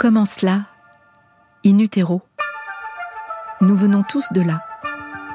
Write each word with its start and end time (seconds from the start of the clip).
commence 0.00 0.40
là, 0.40 0.62
in 1.62 1.78
utero. 1.78 2.22
Nous 3.60 3.76
venons 3.76 4.02
tous 4.02 4.32
de 4.32 4.40
là. 4.40 4.62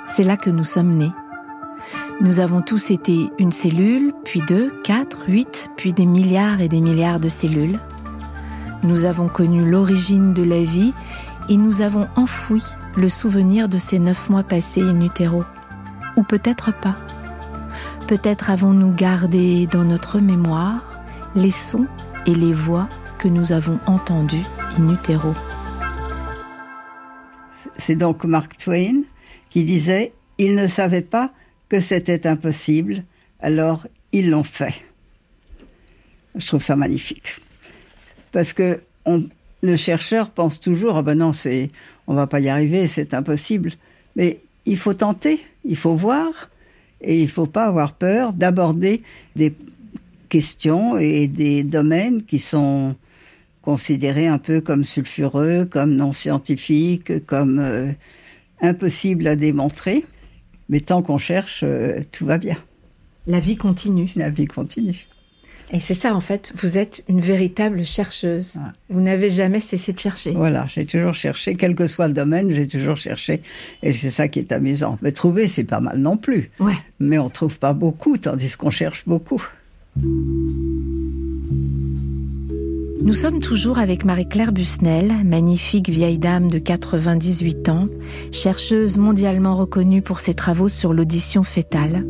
C'est 0.07 0.23
là 0.23 0.37
que 0.37 0.49
nous 0.49 0.63
sommes 0.63 0.97
nés. 0.97 1.11
Nous 2.19 2.39
avons 2.39 2.63
tous 2.63 2.89
été 2.89 3.29
une 3.37 3.51
cellule, 3.51 4.11
puis 4.23 4.41
deux, 4.47 4.71
quatre, 4.83 5.29
huit, 5.29 5.69
puis 5.77 5.93
des 5.93 6.07
milliards 6.07 6.61
et 6.61 6.67
des 6.67 6.81
milliards 6.81 7.19
de 7.19 7.29
cellules. 7.29 7.79
Nous 8.81 9.05
avons 9.05 9.27
connu 9.27 9.69
l'origine 9.69 10.33
de 10.33 10.43
la 10.43 10.63
vie 10.63 10.95
et 11.47 11.57
nous 11.57 11.81
avons 11.81 12.07
enfoui 12.15 12.63
le 12.97 13.07
souvenir 13.07 13.69
de 13.69 13.77
ces 13.77 13.99
neuf 13.99 14.31
mois 14.31 14.41
passés 14.41 14.81
in 14.81 14.99
utero. 14.99 15.43
Ou 16.17 16.23
peut-être 16.23 16.73
pas. 16.73 16.95
Peut-être 18.07 18.49
avons-nous 18.49 18.93
gardé 18.93 19.67
dans 19.67 19.83
notre 19.83 20.19
mémoire 20.19 20.81
les 21.35 21.51
sons 21.51 21.85
et 22.25 22.33
les 22.33 22.53
voix 22.53 22.89
nous 23.29 23.51
avons 23.51 23.79
entendus 23.87 24.43
in 24.77 24.93
utero. 24.93 25.33
C'est 27.77 27.95
donc 27.95 28.23
Mark 28.23 28.57
Twain 28.57 29.01
qui 29.49 29.63
disait 29.63 30.13
Ils 30.37 30.55
ne 30.55 30.67
savaient 30.67 31.01
pas 31.01 31.31
que 31.69 31.79
c'était 31.79 32.27
impossible, 32.27 33.03
alors 33.39 33.87
ils 34.11 34.29
l'ont 34.29 34.43
fait. 34.43 34.73
Je 36.35 36.45
trouve 36.45 36.61
ça 36.61 36.75
magnifique. 36.75 37.37
Parce 38.31 38.53
que 38.53 38.81
le 39.61 39.77
chercheur 39.77 40.29
pense 40.29 40.59
toujours, 40.59 40.97
ah 40.97 41.01
ben 41.01 41.15
non, 41.15 41.31
c'est, 41.31 41.69
on 42.07 42.13
va 42.13 42.27
pas 42.27 42.39
y 42.39 42.49
arriver, 42.49 42.87
c'est 42.87 43.13
impossible. 43.13 43.71
Mais 44.15 44.39
il 44.65 44.77
faut 44.77 44.93
tenter, 44.93 45.39
il 45.63 45.77
faut 45.77 45.95
voir, 45.95 46.49
et 47.01 47.19
il 47.21 47.29
faut 47.29 47.45
pas 47.45 47.65
avoir 47.65 47.93
peur 47.93 48.33
d'aborder 48.33 49.01
des 49.35 49.53
questions 50.29 50.97
et 50.97 51.27
des 51.27 51.63
domaines 51.63 52.23
qui 52.23 52.39
sont 52.39 52.95
considérés 53.65 54.27
un 54.27 54.37
peu 54.37 54.61
comme 54.61 54.83
sulfureux, 54.83 55.65
comme 55.65 55.95
non 55.95 56.11
scientifiques, 56.11 57.25
comme 57.25 57.59
euh, 57.59 57.91
impossibles 58.61 59.27
à 59.27 59.35
démontrer. 59.35 60.05
Mais 60.69 60.79
tant 60.79 61.01
qu'on 61.01 61.17
cherche, 61.17 61.63
euh, 61.63 61.99
tout 62.11 62.27
va 62.27 62.37
bien. 62.37 62.55
La 63.25 63.39
vie 63.39 63.57
continue. 63.57 64.11
La 64.15 64.29
vie 64.29 64.45
continue. 64.45 65.07
Et 65.71 65.79
c'est 65.79 65.95
ça, 65.95 66.15
en 66.15 66.21
fait, 66.21 66.53
vous 66.61 66.77
êtes 66.77 67.03
une 67.09 67.21
véritable 67.21 67.83
chercheuse. 67.85 68.59
Vous 68.89 69.01
n'avez 69.01 69.31
jamais 69.31 69.59
cessé 69.59 69.93
de 69.93 69.97
chercher. 69.97 70.31
Voilà, 70.31 70.67
j'ai 70.67 70.85
toujours 70.85 71.15
cherché, 71.15 71.55
quel 71.55 71.73
que 71.73 71.87
soit 71.87 72.07
le 72.07 72.13
domaine, 72.13 72.51
j'ai 72.51 72.67
toujours 72.67 72.97
cherché. 72.97 73.41
Et 73.81 73.91
c'est 73.91 74.11
ça 74.11 74.27
qui 74.27 74.37
est 74.37 74.51
amusant. 74.51 74.99
Mais 75.01 75.11
trouver, 75.11 75.47
c'est 75.47 75.63
pas 75.63 75.79
mal 75.79 75.97
non 75.97 76.17
plus. 76.17 76.51
Ouais. 76.59 76.77
Mais 76.99 77.17
on 77.17 77.31
trouve 77.31 77.57
pas 77.57 77.73
beaucoup, 77.73 78.15
tandis 78.17 78.55
qu'on 78.55 78.69
cherche 78.69 79.05
beaucoup. 79.07 79.43
Nous 83.05 83.13
sommes 83.13 83.39
toujours 83.39 83.77
avec 83.77 84.03
Marie-Claire 84.03 84.51
Busnel, 84.51 85.13
magnifique 85.23 85.89
vieille 85.89 86.17
dame 86.17 86.49
de 86.49 86.57
98 86.57 87.69
ans, 87.69 87.87
chercheuse 88.31 88.97
mondialement 88.97 89.55
reconnue 89.55 90.01
pour 90.01 90.19
ses 90.19 90.33
travaux 90.33 90.69
sur 90.69 90.91
l'audition 90.91 91.43
fétale. 91.43 92.03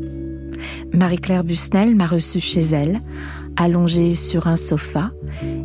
Marie-Claire 0.93 1.43
Busnel 1.43 1.95
m'a 1.95 2.07
reçue 2.07 2.39
chez 2.39 2.61
elle, 2.61 3.01
allongée 3.57 4.15
sur 4.15 4.47
un 4.47 4.55
sofa. 4.55 5.11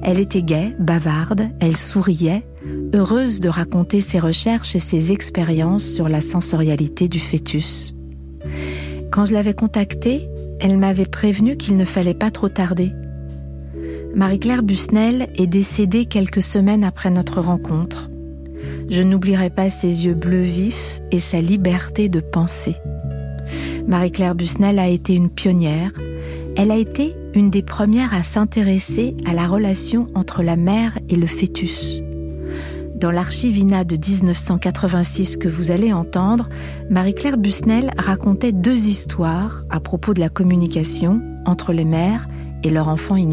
Elle 0.03 0.19
était 0.19 0.43
gaie, 0.43 0.75
bavarde, 0.81 1.49
elle 1.61 1.77
souriait, 1.77 2.45
heureuse 2.93 3.39
de 3.39 3.49
raconter 3.49 4.01
ses 4.01 4.19
recherches 4.19 4.75
et 4.75 4.81
ses 4.81 5.13
expériences 5.13 5.85
sur 5.85 6.09
la 6.09 6.23
sensorialité 6.23 7.07
du 7.07 7.21
fœtus. 7.21 7.95
Quand 9.13 9.27
je 9.27 9.35
l'avais 9.35 9.55
contactée, 9.55 10.29
elle 10.59 10.77
m'avait 10.77 11.07
prévenu 11.07 11.57
qu'il 11.57 11.77
ne 11.77 11.85
fallait 11.85 12.15
pas 12.15 12.33
trop 12.33 12.49
tarder. 12.49 12.93
Marie-Claire 14.15 14.63
Busnel 14.63 15.29
est 15.37 15.47
décédée 15.47 16.05
quelques 16.05 16.43
semaines 16.43 16.83
après 16.83 17.11
notre 17.11 17.41
rencontre. 17.41 18.11
Je 18.89 19.03
n'oublierai 19.03 19.51
pas 19.51 19.71
ses 19.71 20.05
yeux 20.05 20.15
bleus 20.15 20.43
vifs 20.43 21.01
et 21.13 21.21
sa 21.21 21.41
liberté 21.41 22.09
de 22.09 22.19
penser. 22.21 22.75
Marie-Claire 23.87 24.35
Busnel 24.35 24.81
a 24.81 24.89
été 24.89 25.15
une 25.15 25.31
pionnière. 25.31 25.93
Elle 26.57 26.73
a 26.73 26.77
été 26.77 27.15
une 27.35 27.51
des 27.51 27.63
premières 27.63 28.13
à 28.13 28.25
s'intéresser 28.25 29.17
à 29.27 29.33
la 29.33 29.47
relation 29.47 30.09
entre 30.15 30.43
la 30.43 30.57
mère 30.57 30.99
et 31.09 31.17
le 31.17 31.27
fœtus. 31.27 32.03
Dans 32.97 33.13
l'archivina 33.13 33.85
de 33.85 33.95
1986 33.95 35.37
que 35.37 35.49
vous 35.49 35.71
allez 35.71 35.93
entendre, 35.93 36.49
Marie-Claire 36.91 37.39
Busnel 37.39 37.93
racontait 37.97 38.53
deux 38.53 38.89
histoires 38.89 39.65
à 39.71 39.79
propos 39.79 40.15
de 40.15 40.21
la 40.21 40.29
communication 40.29 41.23
entre 41.47 41.73
les 41.73 41.87
mères 41.87 42.29
et 42.65 42.71
leur 42.71 42.89
enfant 42.89 43.15
in. 43.15 43.31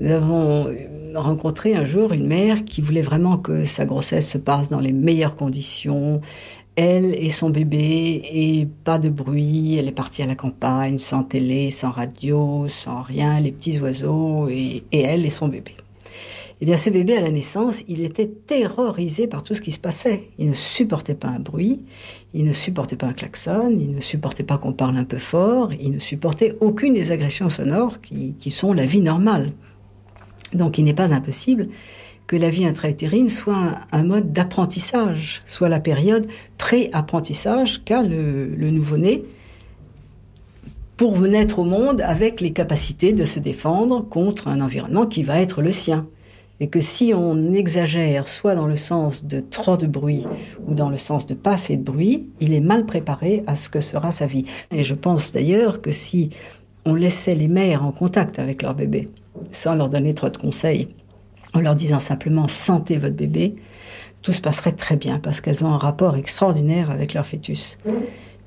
Nous 0.00 0.10
avons 0.12 0.72
rencontré 1.14 1.74
un 1.74 1.84
jour 1.84 2.12
une 2.12 2.26
mère 2.26 2.64
qui 2.64 2.80
voulait 2.80 3.02
vraiment 3.02 3.36
que 3.36 3.64
sa 3.64 3.84
grossesse 3.84 4.30
se 4.30 4.38
passe 4.38 4.68
dans 4.68 4.80
les 4.80 4.92
meilleures 4.92 5.34
conditions, 5.34 6.20
elle 6.76 7.16
et 7.16 7.30
son 7.30 7.50
bébé, 7.50 8.22
et 8.32 8.68
pas 8.84 9.00
de 9.00 9.08
bruit. 9.08 9.76
Elle 9.76 9.88
est 9.88 9.92
partie 9.92 10.22
à 10.22 10.26
la 10.26 10.36
campagne, 10.36 10.98
sans 10.98 11.24
télé, 11.24 11.72
sans 11.72 11.90
radio, 11.90 12.68
sans 12.68 13.02
rien, 13.02 13.40
les 13.40 13.50
petits 13.50 13.80
oiseaux, 13.80 14.48
et, 14.48 14.84
elle 14.92 15.26
et 15.26 15.30
son 15.30 15.48
bébé. 15.48 15.72
Eh 16.60 16.64
bien, 16.66 16.76
ce 16.76 16.90
bébé, 16.90 17.16
à 17.16 17.20
la 17.20 17.32
naissance, 17.32 17.82
il 17.88 18.02
était 18.02 18.28
terrorisé 18.28 19.26
par 19.26 19.42
tout 19.42 19.54
ce 19.54 19.60
qui 19.60 19.72
se 19.72 19.78
passait. 19.80 20.28
Il 20.38 20.48
ne 20.48 20.54
supportait 20.54 21.14
pas 21.14 21.28
un 21.28 21.40
bruit, 21.40 21.80
il 22.32 22.44
ne 22.44 22.52
supportait 22.52 22.96
pas 22.96 23.06
un 23.06 23.12
klaxon, 23.12 23.76
il 23.76 23.96
ne 23.96 24.00
supportait 24.00 24.44
pas 24.44 24.58
qu'on 24.58 24.72
parle 24.72 24.96
un 24.96 25.04
peu 25.04 25.18
fort, 25.18 25.72
il 25.72 25.90
ne 25.90 25.98
supportait 25.98 26.56
aucune 26.60 26.94
des 26.94 27.10
agressions 27.10 27.50
sonores 27.50 28.00
qui, 28.00 28.50
sont 28.50 28.72
la 28.72 28.86
vie 28.86 29.00
normale. 29.00 29.52
Donc, 30.54 30.78
il 30.78 30.84
n'est 30.84 30.94
pas 30.94 31.12
impossible 31.14 31.68
que 32.28 32.36
la 32.36 32.50
vie 32.50 32.66
intra-utérine 32.66 33.30
soit 33.30 33.72
un, 33.90 34.04
mode 34.04 34.32
d'apprentissage, 34.32 35.42
soit 35.46 35.70
la 35.70 35.80
période 35.80 36.26
pré-apprentissage 36.58 37.82
qu'a 37.84 38.02
le, 38.02 38.70
nouveau-né 38.70 39.24
pour 40.98 41.18
naître 41.20 41.58
au 41.58 41.64
monde 41.64 42.02
avec 42.02 42.42
les 42.42 42.52
capacités 42.52 43.14
de 43.14 43.24
se 43.24 43.40
défendre 43.40 44.06
contre 44.06 44.48
un 44.48 44.60
environnement 44.60 45.06
qui 45.06 45.22
va 45.22 45.40
être 45.40 45.62
le 45.62 45.72
sien. 45.72 46.06
Et 46.60 46.68
que 46.68 46.80
si 46.80 47.12
on 47.14 47.52
exagère 47.54 48.28
soit 48.28 48.56
dans 48.56 48.66
le 48.66 48.76
sens 48.76 49.24
de 49.24 49.40
trop 49.40 49.76
de 49.76 49.86
bruit 49.86 50.26
ou 50.66 50.74
dans 50.74 50.90
le 50.90 50.96
sens 50.98 51.26
de 51.26 51.34
pas 51.34 51.52
assez 51.52 51.76
de 51.76 51.82
bruit, 51.82 52.28
il 52.40 52.52
est 52.52 52.60
mal 52.60 52.84
préparé 52.84 53.44
à 53.46 53.56
ce 53.56 53.68
que 53.68 53.80
sera 53.80 54.12
sa 54.12 54.26
vie. 54.26 54.44
Et 54.72 54.82
je 54.84 54.94
pense 54.94 55.32
d'ailleurs 55.32 55.80
que 55.80 55.92
si 55.92 56.30
on 56.84 56.94
laissait 56.94 57.36
les 57.36 57.48
mères 57.48 57.84
en 57.84 57.92
contact 57.92 58.38
avec 58.40 58.62
leur 58.62 58.74
bébé, 58.74 59.08
sans 59.50 59.74
leur 59.74 59.88
donner 59.88 60.14
trop 60.14 60.28
de 60.28 60.36
conseils, 60.36 60.88
en 61.54 61.60
leur 61.60 61.74
disant 61.74 62.00
simplement 62.00 62.48
sentez 62.48 62.98
votre 62.98 63.16
bébé, 63.16 63.56
tout 64.22 64.32
se 64.32 64.40
passerait 64.40 64.72
très 64.72 64.96
bien 64.96 65.18
parce 65.18 65.40
qu'elles 65.40 65.64
ont 65.64 65.72
un 65.72 65.78
rapport 65.78 66.16
extraordinaire 66.16 66.90
avec 66.90 67.14
leur 67.14 67.26
fœtus. 67.26 67.78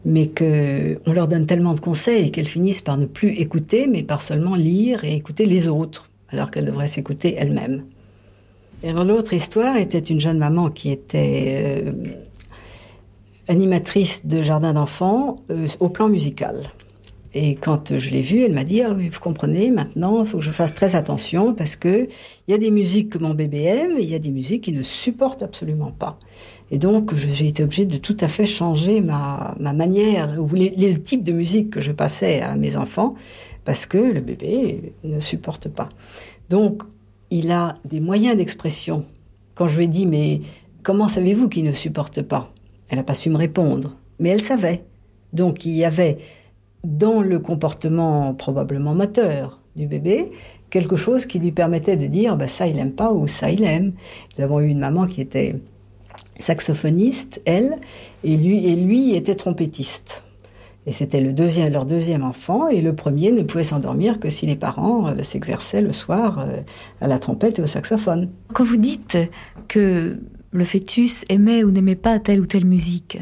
Mais 0.04 0.28
que 0.28 0.98
on 1.06 1.14
leur 1.14 1.28
donne 1.28 1.46
tellement 1.46 1.74
de 1.74 1.80
conseils 1.80 2.32
qu'elles 2.32 2.48
finissent 2.48 2.82
par 2.82 2.98
ne 2.98 3.06
plus 3.06 3.40
écouter, 3.40 3.88
mais 3.88 4.04
par 4.04 4.22
seulement 4.22 4.56
lire 4.56 5.04
et 5.04 5.14
écouter 5.14 5.46
les 5.46 5.68
autres, 5.68 6.10
alors 6.30 6.50
qu'elles 6.50 6.66
devraient 6.66 6.88
s'écouter 6.88 7.36
elles-mêmes. 7.38 7.84
Et 8.84 8.92
l'autre 8.92 9.34
histoire 9.34 9.78
était 9.78 10.00
une 10.00 10.20
jeune 10.20 10.40
maman 10.40 10.72
qui 10.72 10.90
était 10.90 11.84
euh, 11.86 11.92
animatrice 13.48 14.26
de 14.26 14.42
jardin 14.42 14.74
d'enfants 14.74 15.44
euh, 15.52 15.68
au 15.80 15.90
plan 15.90 16.10
musical. 16.10 16.64
Et 17.34 17.56
quand 17.56 17.98
je 17.98 18.10
l'ai 18.10 18.22
vue, 18.22 18.44
elle 18.44 18.54
m'a 18.54 18.66
dit, 18.66 18.82
ah, 18.82 18.94
vous 18.94 19.20
comprenez, 19.22 19.72
maintenant, 19.72 20.20
il 20.22 20.26
faut 20.26 20.40
que 20.40 20.44
je 20.44 20.52
fasse 20.52 20.74
très 20.74 20.96
attention 20.96 21.54
parce 21.54 21.78
que 21.78 22.10
il 22.48 22.52
y 22.52 22.54
a 22.54 22.58
des 22.58 22.72
musiques 22.72 23.10
que 23.12 23.18
mon 23.18 23.34
bébé 23.34 23.64
aime 23.64 23.96
il 24.00 24.10
y 24.10 24.16
a 24.16 24.20
des 24.20 24.32
musiques 24.32 24.66
qu'il 24.66 24.76
ne 24.76 24.82
supporte 24.82 25.42
absolument 25.42 25.92
pas. 25.92 26.20
Et 26.72 26.78
donc, 26.78 27.16
j'ai 27.16 27.48
été 27.48 27.64
obligée 27.64 27.86
de 27.86 27.98
tout 27.98 28.18
à 28.20 28.28
fait 28.28 28.46
changer 28.46 29.00
ma, 29.00 29.56
ma 29.60 29.72
manière, 29.72 30.38
ou 30.42 30.48
le 30.54 30.96
type 30.96 31.24
de 31.24 31.32
musique 31.32 31.70
que 31.70 31.82
je 31.82 31.94
passais 31.94 32.42
à 32.42 32.56
mes 32.58 32.76
enfants 32.76 33.16
parce 33.64 33.86
que 33.86 33.98
le 33.98 34.22
bébé 34.22 34.94
ne 35.04 35.20
supporte 35.20 35.70
pas. 35.70 35.90
Donc, 36.50 36.84
il 37.30 37.52
a 37.52 37.78
des 37.86 38.02
moyens 38.02 38.36
d'expression. 38.36 39.06
Quand 39.56 39.68
je 39.68 39.78
lui 39.78 39.86
ai 39.86 39.88
dit, 39.88 40.06
mais 40.06 40.42
comment 40.84 41.08
savez-vous 41.08 41.48
qu'il 41.48 41.64
ne 41.64 41.72
supporte 41.72 42.22
pas? 42.22 42.52
Elle 42.90 42.98
n'a 42.98 43.04
pas 43.04 43.16
su 43.16 43.30
me 43.30 43.38
répondre, 43.38 43.96
mais 44.20 44.30
elle 44.30 44.42
savait. 44.42 44.84
Donc, 45.32 45.66
il 45.66 45.74
y 45.74 45.86
avait 45.86 46.18
dans 46.84 47.22
le 47.22 47.40
comportement 47.40 48.34
probablement 48.34 48.94
moteur 48.94 49.60
du 49.76 49.88
bébé, 49.88 50.32
quelque 50.70 50.96
chose 50.96 51.26
qui 51.26 51.40
lui 51.40 51.52
permettait 51.52 51.98
de 51.98 52.08
dire 52.08 52.38
bah, 52.38 52.48
ça 52.48 52.68
il 52.68 52.78
aime 52.80 52.94
pas 52.94 53.12
ou 53.12 53.28
ça 53.28 53.50
il 53.50 53.64
aime. 53.64 53.94
Nous 54.38 54.44
avons 54.44 54.60
eu 54.60 54.68
une 54.68 54.80
maman 54.80 55.08
qui 55.08 55.22
était 55.22 55.56
saxophoniste, 56.38 57.42
elle, 57.46 57.78
et 58.24 58.36
lui, 58.36 58.68
et 58.68 58.76
lui 58.76 59.16
était 59.16 59.36
trompettiste. 59.36 60.24
Et 60.88 60.92
c'était 60.92 61.22
le 61.22 61.32
deuxième, 61.32 61.72
leur 61.72 61.86
deuxième 61.86 62.24
enfant, 62.24 62.68
et 62.68 62.82
le 62.82 62.96
premier 62.96 63.32
ne 63.32 63.44
pouvait 63.44 63.64
s'endormir 63.64 64.20
que 64.20 64.30
si 64.30 64.48
les 64.48 64.56
parents 64.56 65.10
euh, 65.10 65.22
s'exerçaient 65.22 65.82
le 65.82 65.94
soir 65.94 66.40
euh, 66.40 66.62
à 67.02 67.08
la 67.08 67.20
trompette 67.20 67.60
et 67.60 67.62
au 67.62 67.68
saxophone. 67.68 68.30
Quand 68.54 68.64
vous 68.64 68.78
dites 68.78 69.18
que 69.68 70.18
le 70.52 70.64
fœtus 70.64 71.24
aimait 71.30 71.64
ou 71.64 71.70
n'aimait 71.70 71.96
pas 71.96 72.20
telle 72.20 72.42
ou 72.42 72.48
telle 72.48 72.66
musique, 72.66 73.20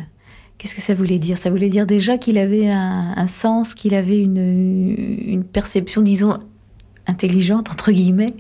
Qu'est-ce 0.60 0.76
que 0.76 0.82
ça 0.82 0.94
voulait 0.94 1.20
dire? 1.20 1.38
Ça 1.38 1.50
voulait 1.50 1.70
dire 1.70 1.86
déjà 1.86 2.18
qu'il 2.18 2.38
avait 2.38 2.68
un, 2.68 3.28
sens, 3.28 3.74
qu'il 3.74 3.96
avait 3.96 4.22
une, 4.22 5.46
perception, 5.54 6.02
disons, 6.02 6.38
intelligente, 7.08 7.72
entre 7.72 7.94
guillemets, 7.94 8.36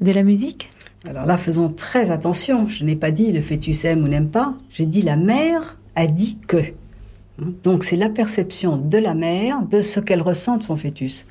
de 0.00 0.10
la 0.10 0.24
musique? 0.24 0.68
Alors 1.08 1.24
là, 1.24 1.36
faisons 1.36 1.68
très 1.68 2.10
attention. 2.10 2.66
Je 2.66 2.82
n'ai 2.84 2.96
pas 2.96 3.12
dit 3.12 3.30
le 3.30 3.40
fœtus 3.40 3.84
aime 3.84 4.02
ou 4.02 4.08
n'aime 4.08 4.28
pas. 4.28 4.56
J'ai 4.72 4.86
dit 4.86 5.02
la 5.02 5.16
mère 5.16 5.76
a 5.94 6.08
dit 6.08 6.36
que. 6.48 6.56
Hein? 6.56 7.52
Donc 7.62 7.84
c'est 7.84 7.96
la 7.96 8.08
perception 8.08 8.76
de 8.76 8.98
la 8.98 9.14
mère 9.14 9.62
de 9.62 9.82
ce 9.82 10.00
qu'elle 10.00 10.20
ressent 10.20 10.56
de 10.56 10.64
son 10.64 10.76
fœtus. 10.76 11.28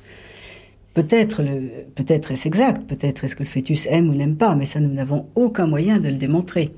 Peut-être, 0.94 1.42
peut-être 1.94 2.32
est-ce 2.32 2.48
exact, 2.48 2.86
peut-être 2.88 3.24
est-ce 3.24 3.36
que 3.36 3.42
le 3.42 3.48
fœtus 3.48 3.86
aime 3.86 4.08
ou 4.08 4.14
n'aime 4.14 4.36
pas, 4.36 4.54
mais 4.54 4.64
ça 4.64 4.80
nous 4.80 4.92
n'avons 4.92 5.26
aucun 5.34 5.66
moyen 5.66 6.00
de 6.00 6.08
le 6.08 6.16
démontrer. 6.16 6.72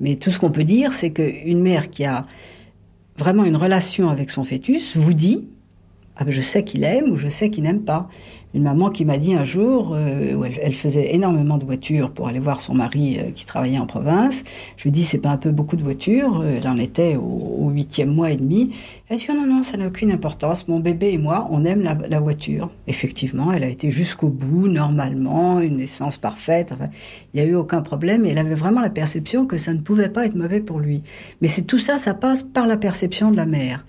Mais 0.00 0.16
tout 0.16 0.30
ce 0.30 0.38
qu'on 0.38 0.50
peut 0.50 0.64
dire, 0.64 0.92
c'est 0.92 1.10
qu'une 1.10 1.60
mère 1.60 1.88
qui 1.88 2.04
a 2.04 2.26
vraiment 3.16 3.44
une 3.44 3.56
relation 3.56 4.08
avec 4.08 4.30
son 4.30 4.44
fœtus 4.44 4.96
vous 4.96 5.14
dit 5.14 5.48
ah 6.16 6.24
ben 6.24 6.30
je 6.30 6.40
sais 6.40 6.64
qu'il 6.64 6.84
aime 6.84 7.10
ou 7.10 7.16
je 7.16 7.28
sais 7.28 7.50
qu'il 7.50 7.64
n'aime 7.64 7.82
pas. 7.82 8.08
Une 8.54 8.62
maman 8.62 8.90
qui 8.90 9.04
m'a 9.04 9.18
dit 9.18 9.34
un 9.34 9.44
jour, 9.44 9.94
euh, 9.96 10.48
elle, 10.62 10.74
faisait 10.74 11.12
énormément 11.12 11.58
de 11.58 11.64
voitures 11.64 12.12
pour 12.12 12.28
aller 12.28 12.38
voir 12.38 12.60
son 12.60 12.72
mari 12.72 13.18
euh, 13.18 13.32
qui 13.32 13.44
travaillait 13.46 13.80
en 13.80 13.86
province. 13.86 14.44
Je 14.76 14.84
lui 14.84 14.92
dis 14.92 15.02
c'est 15.02 15.18
pas 15.18 15.30
un 15.30 15.36
peu 15.38 15.50
beaucoup 15.50 15.74
de 15.74 15.82
voitures. 15.82 16.40
Euh, 16.40 16.58
elle 16.58 16.68
en 16.68 16.78
était 16.78 17.16
au 17.16 17.68
huitième 17.70 18.14
mois 18.14 18.30
et 18.30 18.36
demi. 18.36 18.70
Elle 19.08 19.18
dit 19.18 19.26
oh 19.28 19.32
non 19.34 19.46
non 19.46 19.62
ça 19.64 19.76
n'a 19.76 19.88
aucune 19.88 20.12
importance. 20.12 20.68
Mon 20.68 20.78
bébé 20.78 21.10
et 21.10 21.18
moi 21.18 21.48
on 21.50 21.64
aime 21.64 21.82
la, 21.82 22.20
voiture. 22.20 22.70
Effectivement 22.86 23.52
elle 23.52 23.64
a 23.64 23.68
été 23.68 23.90
jusqu'au 23.90 24.28
bout 24.28 24.68
normalement 24.68 25.60
une 25.60 25.78
naissance 25.78 26.16
parfaite. 26.16 26.72
Il 27.32 27.40
y 27.40 27.42
a 27.42 27.46
eu 27.46 27.56
aucun 27.56 27.82
problème 27.82 28.24
et 28.24 28.28
elle 28.28 28.38
avait 28.38 28.54
vraiment 28.54 28.82
la 28.82 28.90
perception 28.90 29.46
que 29.46 29.56
ça 29.58 29.74
ne 29.74 29.80
pouvait 29.80 30.10
pas 30.10 30.26
être 30.26 30.36
mauvais 30.36 30.60
pour 30.60 30.78
lui. 30.78 31.02
Mais 31.40 31.48
c'est 31.48 31.62
tout 31.62 31.80
ça 31.80 31.98
ça 31.98 32.14
passe 32.14 32.44
par 32.44 32.68
la 32.68 32.76
perception 32.76 33.32
de 33.32 33.36
la 33.36 33.46
mère. 33.46 33.84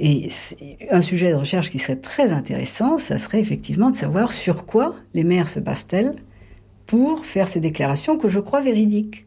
Et 0.00 0.28
un 0.92 1.02
sujet 1.02 1.30
de 1.30 1.34
recherche 1.34 1.70
qui 1.70 1.80
serait 1.80 1.96
très 1.96 2.32
intéressant, 2.32 2.98
ça 2.98 3.18
serait 3.18 3.40
effectivement 3.40 3.90
de 3.90 3.96
savoir 3.96 4.30
sur 4.30 4.64
quoi 4.64 4.94
les 5.12 5.24
mères 5.24 5.48
se 5.48 5.58
basent-elles 5.58 6.14
pour 6.86 7.26
faire 7.26 7.48
ces 7.48 7.58
déclarations 7.58 8.16
que 8.16 8.28
je 8.28 8.38
crois 8.38 8.60
véridiques. 8.60 9.26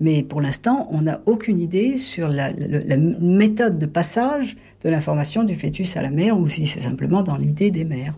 Mais 0.00 0.22
pour 0.22 0.42
l'instant, 0.42 0.86
on 0.90 1.02
n'a 1.02 1.22
aucune 1.24 1.58
idée 1.58 1.96
sur 1.96 2.28
la, 2.28 2.52
méthode 2.52 3.78
de 3.78 3.86
passage 3.86 4.56
de 4.84 4.90
l'information 4.90 5.44
du 5.44 5.56
fœtus 5.56 5.96
à 5.96 6.02
la 6.02 6.10
mère 6.10 6.38
ou 6.38 6.46
si 6.46 6.66
c'est 6.66 6.80
simplement 6.80 7.22
dans 7.22 7.36
l'idée 7.36 7.70
des 7.70 7.84
mères. 7.84 8.14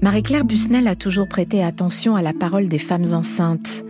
Marie-Claire 0.00 0.44
Busnel 0.46 0.88
a 0.88 0.94
toujours 0.94 1.28
prêté 1.28 1.62
attention 1.62 2.16
à 2.16 2.22
la 2.22 2.32
parole 2.32 2.68
des 2.68 2.78
femmes 2.78 3.12
enceintes. 3.12 3.84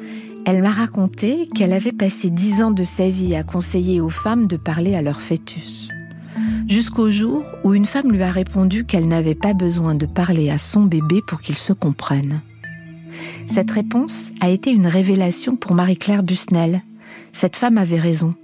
Elle 0.47 0.63
m'a 0.63 0.71
raconté 0.71 1.49
qu'elle 1.55 1.73
avait 1.73 1.93
passé 1.93 2.31
dix 2.31 2.63
ans 2.63 2.71
de 2.71 2.83
sa 2.83 3.09
vie 3.09 3.35
à 3.35 3.43
conseiller 3.43 4.01
aux 4.01 4.11
femmes 4.11 4.47
de 4.47 4.57
parler 4.57 4.95
à 4.95 5.03
leur 5.03 5.21
fœtus. 5.21 5.89
Jusqu'au 6.67 7.11
jour 7.11 7.45
où 7.65 7.75
une 7.75 7.87
femme 7.87 8.13
lui 8.13 8.23
a 8.23 8.31
répondu 8.31 8.85
qu'elle 8.85 9.09
n'avait 9.09 9.35
pas 9.35 9.53
besoin 9.53 9.95
de 9.95 10.07
parler 10.07 10.51
à 10.51 10.59
son 10.59 10.83
bébé 10.83 11.21
pour 11.27 11.41
qu'il 11.41 11.59
se 11.59 11.73
comprenne. 11.73 12.41
Cette 13.49 13.71
réponse 13.71 14.31
a 14.41 14.49
été 14.49 14.71
une 14.71 14.87
révélation 14.87 15.57
pour 15.57 15.75
Marie-Claire 15.75 16.23
Busnel. 16.23 16.83
Cette 17.33 17.57
femme 17.57 17.79
avait 17.79 17.99
raison. 17.99 18.35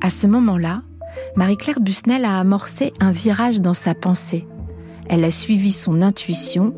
À 0.00 0.10
ce 0.10 0.26
moment-là, 0.26 0.82
Marie-Claire 1.36 1.80
Busnel 1.80 2.24
a 2.24 2.38
amorcé 2.38 2.92
un 3.00 3.10
virage 3.10 3.60
dans 3.60 3.74
sa 3.74 3.94
pensée. 3.94 4.46
Elle 5.08 5.24
a 5.24 5.30
suivi 5.30 5.72
son 5.72 6.02
intuition 6.02 6.72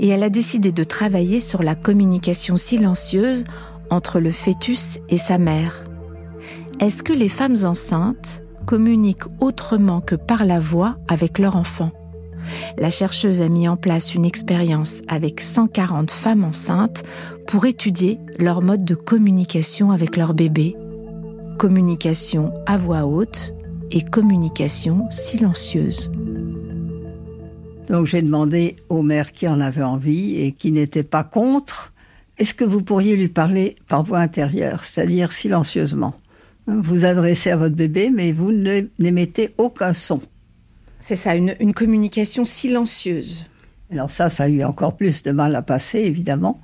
et 0.00 0.08
elle 0.08 0.24
a 0.24 0.30
décidé 0.30 0.72
de 0.72 0.84
travailler 0.84 1.40
sur 1.40 1.62
la 1.62 1.76
communication 1.76 2.56
silencieuse 2.56 3.44
entre 3.90 4.20
le 4.20 4.30
fœtus 4.30 4.98
et 5.08 5.18
sa 5.18 5.38
mère 5.38 5.84
Est-ce 6.80 7.02
que 7.02 7.12
les 7.12 7.28
femmes 7.28 7.56
enceintes 7.64 8.42
communiquent 8.66 9.28
autrement 9.40 10.00
que 10.00 10.14
par 10.14 10.44
la 10.44 10.60
voix 10.60 10.96
avec 11.08 11.38
leur 11.38 11.56
enfant? 11.56 11.90
La 12.78 12.90
chercheuse 12.90 13.40
a 13.40 13.48
mis 13.48 13.68
en 13.68 13.76
place 13.76 14.14
une 14.14 14.24
expérience 14.24 15.02
avec 15.08 15.40
140 15.40 16.10
femmes 16.10 16.44
enceintes 16.44 17.02
pour 17.46 17.66
étudier 17.66 18.18
leur 18.38 18.62
mode 18.62 18.84
de 18.84 18.94
communication 18.94 19.90
avec 19.90 20.16
leur 20.16 20.34
bébé. 20.34 20.76
Communication 21.58 22.52
à 22.66 22.76
voix 22.76 23.04
haute 23.06 23.54
et 23.90 24.02
communication 24.02 25.10
silencieuse. 25.10 26.10
Donc 27.88 28.06
j'ai 28.06 28.22
demandé 28.22 28.76
aux 28.88 29.02
mères 29.02 29.32
qui 29.32 29.48
en 29.48 29.60
avaient 29.60 29.82
envie 29.82 30.40
et 30.40 30.52
qui 30.52 30.72
n'étaient 30.72 31.02
pas 31.02 31.24
contre 31.24 31.92
est-ce 32.38 32.54
que 32.54 32.64
vous 32.64 32.82
pourriez 32.82 33.16
lui 33.16 33.28
parler 33.28 33.76
par 33.88 34.04
voix 34.04 34.20
intérieure, 34.20 34.84
c'est-à-dire 34.84 35.32
silencieusement? 35.32 36.14
Vous 36.66 37.04
adressez 37.04 37.50
à 37.50 37.56
votre 37.56 37.74
bébé, 37.74 38.10
mais 38.14 38.32
vous 38.32 38.52
n'émettez 38.52 39.50
aucun 39.58 39.92
son. 39.92 40.20
C'est 41.00 41.16
ça, 41.16 41.34
une, 41.34 41.74
communication 41.74 42.44
silencieuse. 42.44 43.46
Alors 43.90 44.10
ça, 44.10 44.28
ça 44.28 44.44
a 44.44 44.48
eu 44.48 44.62
encore 44.62 44.96
plus 44.96 45.22
de 45.22 45.30
mal 45.30 45.56
à 45.56 45.62
passer, 45.62 46.00
évidemment. 46.00 46.60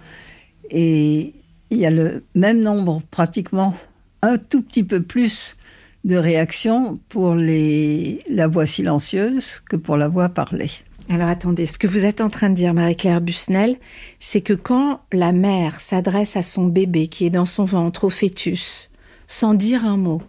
Et 0.71 1.35
il 1.71 1.79
y 1.79 1.87
a 1.87 1.91
le 1.91 2.25
même 2.35 2.61
nombre, 2.61 3.03
pratiquement 3.11 3.75
un 4.23 4.39
tout 4.39 4.63
petit 4.63 4.85
peu 4.85 5.03
plus 5.03 5.57
de 6.05 6.17
réactions 6.17 6.95
pour 7.09 7.35
la 7.35 8.47
voix 8.47 8.67
silencieuse 8.67 9.61
que 9.69 9.77
pour 9.77 9.97
la 9.97 10.09
voix 10.09 10.29
parlée. 10.29 10.71
Alors 11.11 11.29
attendez, 11.29 11.67
ce 11.67 11.79
que 11.79 11.87
vous 11.87 12.05
êtes 12.05 12.21
en 12.21 12.31
train 12.31 12.51
de 12.51 12.55
dire, 12.55 12.75
Marie-Claire 12.75 13.21
Busnel, 13.21 13.77
c'est 14.19 14.41
que 14.41 14.55
quand 14.55 15.01
la 15.13 15.33
mère 15.33 15.81
s'adresse 15.81 16.37
à 16.37 16.43
son 16.43 16.67
bébé 16.67 17.09
qui 17.09 17.27
est 17.27 17.31
dans 17.31 17.47
son 17.47 17.65
ventre, 17.65 18.05
au 18.05 18.11
fœtus, 18.11 18.91
sans 19.27 19.55
dire 19.55 19.85
un 19.85 19.97
mot, 19.97 20.23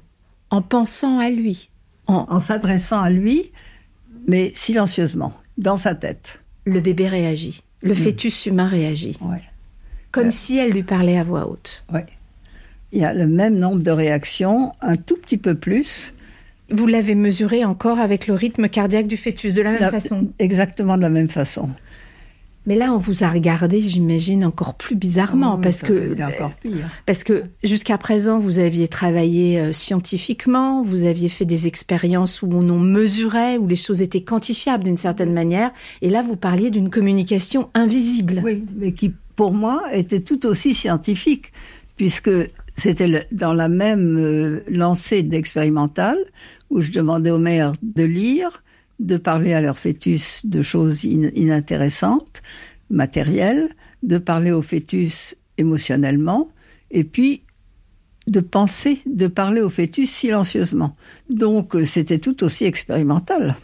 en 0.49 0.61
pensant 0.61 1.19
à 1.19 1.29
lui, 1.29 1.69
en, 2.07 2.39
s'adressant 2.39 3.01
à 3.01 3.09
lui, 3.09 3.51
mais 4.27 4.51
silencieusement, 4.55 5.33
dans 5.57 5.77
sa 5.77 5.95
tête. 5.95 6.41
Le 6.65 6.79
bébé 6.81 7.07
réagit, 7.07 7.63
le 7.81 7.93
mm. 7.93 7.97
fœtus 7.97 8.45
humain 8.45 8.67
réagit. 8.67 9.17
Comme 10.11 10.31
si 10.31 10.57
elle 10.57 10.71
lui 10.71 10.83
parlait 10.83 11.17
à 11.17 11.23
voix 11.23 11.49
haute. 11.49 11.85
Il 12.91 13.01
y 13.01 13.05
a 13.05 13.13
le 13.13 13.27
même 13.27 13.57
nombre 13.57 13.81
de 13.81 13.91
réactions, 13.91 14.71
un 14.81 14.95
tout 14.95 15.17
petit 15.17 15.37
peu 15.37 15.55
plus, 15.55 16.13
vous 16.71 16.87
l'avez 16.87 17.15
mesuré 17.15 17.63
encore 17.63 17.99
avec 17.99 18.27
le 18.27 18.33
rythme 18.33 18.69
cardiaque 18.69 19.07
du 19.07 19.17
fœtus, 19.17 19.53
de 19.53 19.61
la 19.61 19.71
même 19.71 19.91
façon 19.91 20.21
Exactement 20.39 20.97
de 20.97 21.01
la 21.01 21.09
même 21.09 21.29
façon. 21.29 21.69
Mais 22.67 22.75
là, 22.75 22.91
on 22.93 22.97
vous 22.97 23.23
a 23.23 23.29
regardé, 23.29 23.79
j'imagine, 23.79 24.43
encore 24.43 24.73
plus 24.73 24.95
bizarrement, 24.95 25.59
parce, 25.59 25.83
que, 25.83 26.19
encore 26.23 26.51
pire. 26.55 26.89
parce 27.05 27.23
que 27.23 27.43
jusqu'à 27.63 27.99
présent, 27.99 28.39
vous 28.39 28.57
aviez 28.57 28.87
travaillé 28.87 29.59
euh, 29.59 29.71
scientifiquement, 29.71 30.81
vous 30.81 31.05
aviez 31.05 31.29
fait 31.29 31.45
des 31.45 31.67
expériences 31.67 32.41
où 32.41 32.49
on 32.51 32.79
mesurait, 32.79 33.57
où 33.57 33.67
les 33.67 33.75
choses 33.75 34.01
étaient 34.01 34.23
quantifiables 34.23 34.83
d'une 34.83 34.95
certaine 34.95 35.31
manière, 35.31 35.71
et 36.01 36.09
là, 36.09 36.23
vous 36.23 36.37
parliez 36.37 36.71
d'une 36.71 36.89
communication 36.89 37.69
invisible. 37.75 38.41
Oui, 38.43 38.63
mais 38.75 38.93
qui, 38.93 39.13
pour 39.35 39.53
moi, 39.53 39.83
était 39.93 40.21
tout 40.21 40.47
aussi 40.47 40.73
scientifique, 40.73 41.53
puisque 41.97 42.31
c'était 42.77 43.27
dans 43.31 43.53
la 43.53 43.69
même 43.69 44.17
euh, 44.17 44.63
lancée 44.67 45.23
d'expérimental 45.23 46.17
où 46.69 46.81
je 46.81 46.91
demandais 46.91 47.31
aux 47.31 47.39
mères 47.39 47.73
de 47.81 48.03
lire, 48.03 48.63
de 48.99 49.17
parler 49.17 49.53
à 49.53 49.61
leur 49.61 49.77
fœtus 49.77 50.45
de 50.45 50.61
choses 50.61 51.03
inintéressantes, 51.03 52.41
matérielles, 52.89 53.69
de 54.03 54.17
parler 54.17 54.51
au 54.51 54.61
fœtus 54.61 55.35
émotionnellement, 55.57 56.49
et 56.91 57.03
puis 57.03 57.41
de 58.27 58.39
penser, 58.39 58.99
de 59.05 59.27
parler 59.27 59.61
au 59.61 59.69
fœtus 59.69 60.09
silencieusement. 60.09 60.93
Donc 61.29 61.75
euh, 61.75 61.85
c'était 61.85 62.19
tout 62.19 62.43
aussi 62.43 62.65
expérimental. 62.65 63.55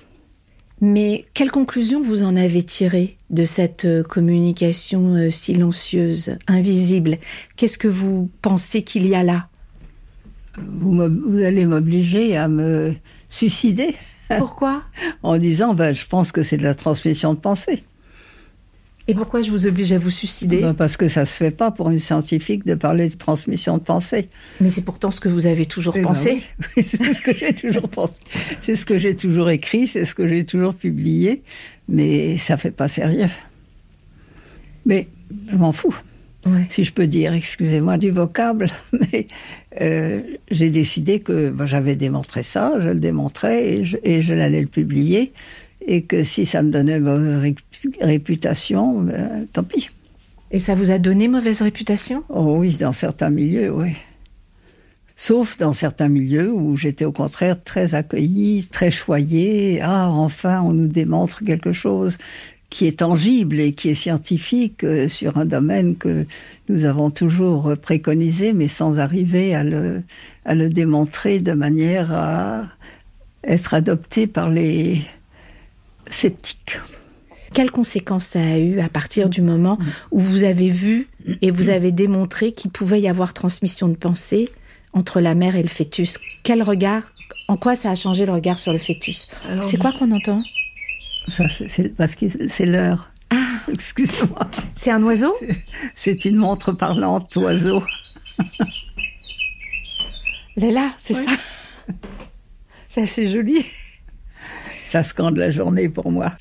Mais 0.80 1.26
quelle 1.34 1.52
conclusion 1.52 2.02
vous 2.02 2.24
en 2.24 2.36
avez 2.36 2.64
tiré 2.64 3.18
de 3.32 3.46
cette 3.46 3.86
euh, 3.86 4.04
communication 4.04 5.16
euh, 5.16 5.30
silencieuse, 5.30 6.38
invisible 6.48 7.18
Qu'est-ce 7.56 7.78
que 7.78 7.88
vous 7.88 8.30
pensez 8.42 8.84
qu'il 8.84 9.08
y 9.08 9.16
a 9.16 9.24
là? 9.24 9.48
Vous, 10.58 10.98
vous, 11.28 11.42
allez 11.42 11.66
m'obliger 11.66 12.36
à 12.36 12.50
me 12.50 12.94
suicider. 13.30 13.96
Pourquoi? 14.38 14.84
En 15.24 15.38
disant, 15.38 15.74
ben, 15.74 15.96
je 15.96 16.06
pense 16.06 16.32
que 16.32 16.44
c'est 16.44 16.58
de 16.58 16.64
la 16.64 16.76
transmission 16.76 17.34
de 17.34 17.40
pensée. 17.40 17.84
Et 19.08 19.16
pourquoi 19.16 19.42
je 19.42 19.50
vous 19.52 19.66
oblige 19.66 19.92
à 19.94 19.98
vous 19.98 20.12
suicider? 20.12 20.62
Ben, 20.62 20.74
Parce 20.74 20.96
que 20.96 21.08
ça 21.08 21.26
se 21.26 21.36
fait 21.36 21.52
pas 21.52 21.72
pour 21.72 21.90
une 21.90 22.00
scientifique 22.00 22.66
de 22.66 22.76
parler 22.76 23.10
de 23.10 23.16
transmission 23.16 23.78
de 23.78 23.84
pensée. 23.84 24.30
Mais 24.60 24.70
c'est 24.70 24.84
pourtant 24.84 25.10
ce 25.12 25.20
que 25.20 25.30
vous 25.30 25.48
avez 25.48 25.66
toujours 25.66 25.96
eh 25.98 26.02
ben 26.02 26.08
pensé. 26.08 26.44
oui, 26.78 26.84
c'est 26.88 27.14
ce 27.14 27.22
que 27.22 27.34
j'ai 27.34 27.54
toujours 27.54 27.90
pensé. 27.90 28.22
C'est 28.60 28.76
ce 28.76 28.86
que 28.86 28.98
j'ai 28.98 29.16
toujours 29.16 29.50
écrit, 29.50 29.88
c'est 29.88 30.06
ce 30.06 30.14
que 30.14 30.28
j'ai 30.28 30.46
toujours 30.46 30.76
publié. 30.76 31.44
Mais 31.92 32.38
ça 32.38 32.58
fait 32.58 32.72
pas 32.72 32.88
sérieux. 32.88 33.30
Mais 34.86 35.08
je 35.52 35.56
m'en 35.56 35.74
fous. 35.74 35.96
Si 36.70 36.84
je 36.84 36.92
peux 36.92 37.06
dire, 37.06 37.34
excusez-moi 37.34 38.00
du 38.00 38.10
vocable, 38.10 38.72
mais 39.14 39.28
euh, 39.80 40.22
j'ai 40.50 40.72
décidé 40.72 41.20
que 41.20 41.52
ben, 41.52 41.68
j'avais 41.68 41.96
démontré 41.96 42.42
ça, 42.42 42.74
je 42.80 42.90
le 42.90 43.00
démontrais 43.00 43.68
et 43.68 43.84
je, 43.84 43.98
et 44.04 44.22
je 44.24 44.34
l'allais 44.34 44.62
le 44.62 44.68
publier 44.68 45.34
et 45.86 46.02
que 46.02 46.24
si 46.24 46.48
ça 46.48 46.64
me 46.64 46.72
donnait 46.72 47.00
mauvaise 47.00 47.56
réputation, 48.02 49.02
ben, 49.02 49.46
tant 49.54 49.64
pis. 49.64 49.90
Et 50.50 50.60
ça 50.60 50.74
vous 50.74 50.90
a 50.90 50.98
donné 50.98 51.28
mauvaise 51.28 51.62
réputation? 51.62 52.24
Oh 52.30 52.56
oui, 52.58 52.76
dans 52.78 52.92
certains 52.92 53.30
milieux, 53.30 53.72
oui. 53.72 53.92
Sauf 55.24 55.56
dans 55.56 55.72
certains 55.72 56.08
milieux 56.08 56.52
où 56.52 56.76
j'étais 56.76 57.06
au 57.06 57.12
contraire 57.12 57.62
très 57.62 57.94
accueillie, 57.94 58.68
très 58.72 58.90
choyée. 58.90 59.80
Ah, 59.80 60.10
enfin, 60.10 60.64
on 60.64 60.74
nous 60.74 60.88
démontre 60.88 61.46
quelque 61.46 61.74
chose 61.74 62.18
qui 62.72 62.88
est 62.88 62.98
tangible 62.98 63.60
et 63.60 63.74
qui 63.74 63.90
est 63.90 63.94
scientifique 63.94 64.84
euh, 64.84 65.08
sur 65.08 65.38
un 65.38 65.46
domaine 65.46 65.96
que 65.96 66.26
nous 66.70 66.86
avons 66.86 67.12
toujours 67.12 67.78
préconisé, 67.80 68.54
mais 68.54 68.68
sans 68.68 68.98
arriver 69.00 69.54
à 69.54 69.64
le, 69.64 70.02
à 70.44 70.56
le 70.56 70.70
démontrer 70.70 71.38
de 71.38 71.54
manière 71.54 72.12
à 72.12 72.64
être 73.44 73.76
adopté 73.76 74.26
par 74.26 74.50
les 74.50 75.04
sceptiques. 76.10 76.80
Quelles 77.54 77.70
conséquences 77.70 78.26
ça 78.26 78.40
a 78.40 78.58
eu 78.58 78.80
à 78.80 78.90
partir 78.90 79.30
du 79.30 79.44
moment 79.44 79.78
où 80.10 80.20
vous 80.20 80.46
avez 80.46 80.70
vu 80.70 81.10
et 81.44 81.52
vous 81.52 81.70
avez 81.70 81.92
démontré 81.92 82.54
qu'il 82.54 82.72
pouvait 82.72 83.02
y 83.02 83.08
avoir 83.08 83.34
transmission 83.34 83.88
de 83.88 83.96
pensée 83.96 84.50
entre 84.94 85.22
la 85.22 85.36
mère 85.36 85.56
et 85.56 85.62
le 85.64 85.70
fœtus 85.70 86.20
Quel 86.44 86.64
regard 86.64 87.04
En 87.48 87.58
quoi 87.58 87.76
ça 87.76 87.92
a 87.92 87.96
changé 87.96 88.26
le 88.26 88.32
regard 88.34 88.60
sur 88.60 88.72
le 88.74 88.80
fœtus? 88.80 89.28
C'est 89.62 89.78
quoi 89.78 89.92
qu'on 89.92 90.12
entend? 90.12 90.42
Ça, 91.28 91.48
c'est 91.48 91.96
parce 91.96 92.16
que 92.16 92.26
c'est 92.48 92.66
l'heure. 92.66 93.12
Ah, 93.30 93.60
Excusez-moi. 93.72 94.50
c'est 94.76 94.92
un 94.92 95.02
oiseau? 95.04 95.34
C'est 95.96 96.26
une 96.26 96.36
montre 96.36 96.72
parlante, 96.74 97.36
oiseau. 97.38 97.84
Là, 100.58 100.94
c'est 100.98 101.14
ça. 101.14 101.32
C'est 102.90 103.04
assez 103.04 103.28
joli. 103.30 103.66
Ça 104.86 105.02
scande 105.04 105.38
la 105.38 105.52
journée 105.52 105.88
pour 105.88 106.12
moi. 106.12 106.34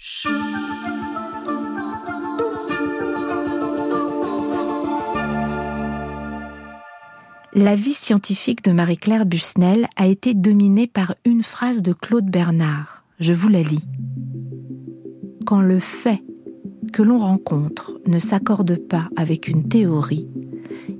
La 7.52 7.74
vie 7.74 7.94
scientifique 7.94 8.62
de 8.62 8.70
Marie-Claire 8.70 9.26
Busnel 9.26 9.88
a 9.96 10.06
été 10.06 10.34
dominée 10.34 10.86
par 10.86 11.16
une 11.24 11.42
phrase 11.42 11.82
de 11.82 11.92
Claude 11.92 12.30
Bernard. 12.30 13.04
Je 13.18 13.32
vous 13.32 13.48
la 13.48 13.62
lis. 13.62 13.84
Quand 15.46 15.60
le 15.60 15.80
fait 15.80 16.22
que 16.92 17.02
l'on 17.02 17.18
rencontre 17.18 17.98
ne 18.06 18.20
s'accorde 18.20 18.76
pas 18.76 19.08
avec 19.16 19.48
une 19.48 19.66
théorie, 19.66 20.28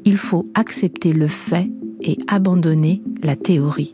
il 0.04 0.16
faut 0.16 0.50
accepter 0.54 1.12
le 1.12 1.28
fait 1.28 1.70
et 2.00 2.18
abandonner 2.26 3.00
la 3.22 3.36
théorie. 3.36 3.92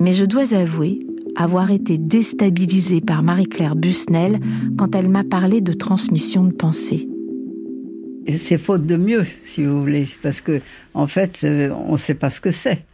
Mais 0.00 0.12
je 0.12 0.26
dois 0.26 0.52
avouer 0.52 1.00
avoir 1.34 1.70
été 1.70 1.96
déstabilisée 1.96 3.00
par 3.00 3.22
Marie-Claire 3.22 3.76
Busnel 3.76 4.38
quand 4.76 4.94
elle 4.94 5.08
m'a 5.08 5.24
parlé 5.24 5.62
de 5.62 5.72
transmission 5.72 6.44
de 6.44 6.52
pensée. 6.52 7.08
C'est 8.28 8.58
faute 8.58 8.86
de 8.86 8.96
mieux, 8.96 9.26
si 9.44 9.64
vous 9.64 9.80
voulez, 9.80 10.08
parce 10.22 10.40
que 10.40 10.60
en 10.94 11.06
fait, 11.06 11.40
euh, 11.44 11.70
on 11.86 11.92
ne 11.92 11.96
sait 11.96 12.14
pas 12.14 12.30
ce 12.30 12.40
que 12.40 12.50
c'est. 12.50 12.84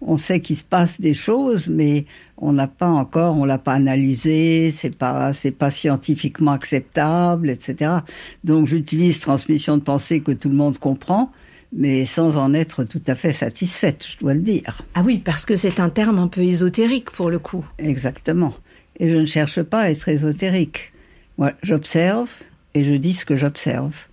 On 0.00 0.16
sait 0.16 0.40
qu'il 0.40 0.56
se 0.56 0.64
passe 0.64 1.00
des 1.00 1.14
choses, 1.14 1.68
mais 1.68 2.06
on 2.36 2.52
n'a 2.52 2.66
pas 2.66 2.88
encore, 2.88 3.36
on 3.36 3.44
l'a 3.44 3.58
pas 3.58 3.74
analysé, 3.74 4.72
c'est 4.72 4.96
pas, 4.96 5.32
c'est 5.32 5.52
pas 5.52 5.70
scientifiquement 5.70 6.50
acceptable, 6.50 7.50
etc. 7.50 7.98
Donc 8.42 8.66
j'utilise 8.66 9.20
transmission 9.20 9.76
de 9.76 9.82
pensée 9.82 10.20
que 10.20 10.32
tout 10.32 10.48
le 10.48 10.56
monde 10.56 10.78
comprend, 10.78 11.30
mais 11.72 12.04
sans 12.04 12.36
en 12.36 12.52
être 12.52 12.82
tout 12.82 13.00
à 13.06 13.14
fait 13.14 13.32
satisfaite, 13.32 14.04
je 14.10 14.18
dois 14.18 14.34
le 14.34 14.40
dire. 14.40 14.82
Ah 14.94 15.02
oui, 15.04 15.18
parce 15.18 15.46
que 15.46 15.54
c'est 15.54 15.78
un 15.78 15.90
terme 15.90 16.18
un 16.18 16.28
peu 16.28 16.40
ésotérique 16.40 17.12
pour 17.12 17.30
le 17.30 17.38
coup. 17.38 17.64
Exactement. 17.78 18.54
Et 18.98 19.08
je 19.08 19.16
ne 19.16 19.24
cherche 19.24 19.62
pas 19.62 19.82
à 19.82 19.90
être 19.90 20.08
ésotérique. 20.08 20.92
Moi, 21.38 21.52
j'observe 21.62 22.30
et 22.74 22.82
je 22.82 22.94
dis 22.94 23.14
ce 23.14 23.24
que 23.24 23.36
j'observe. 23.36 24.06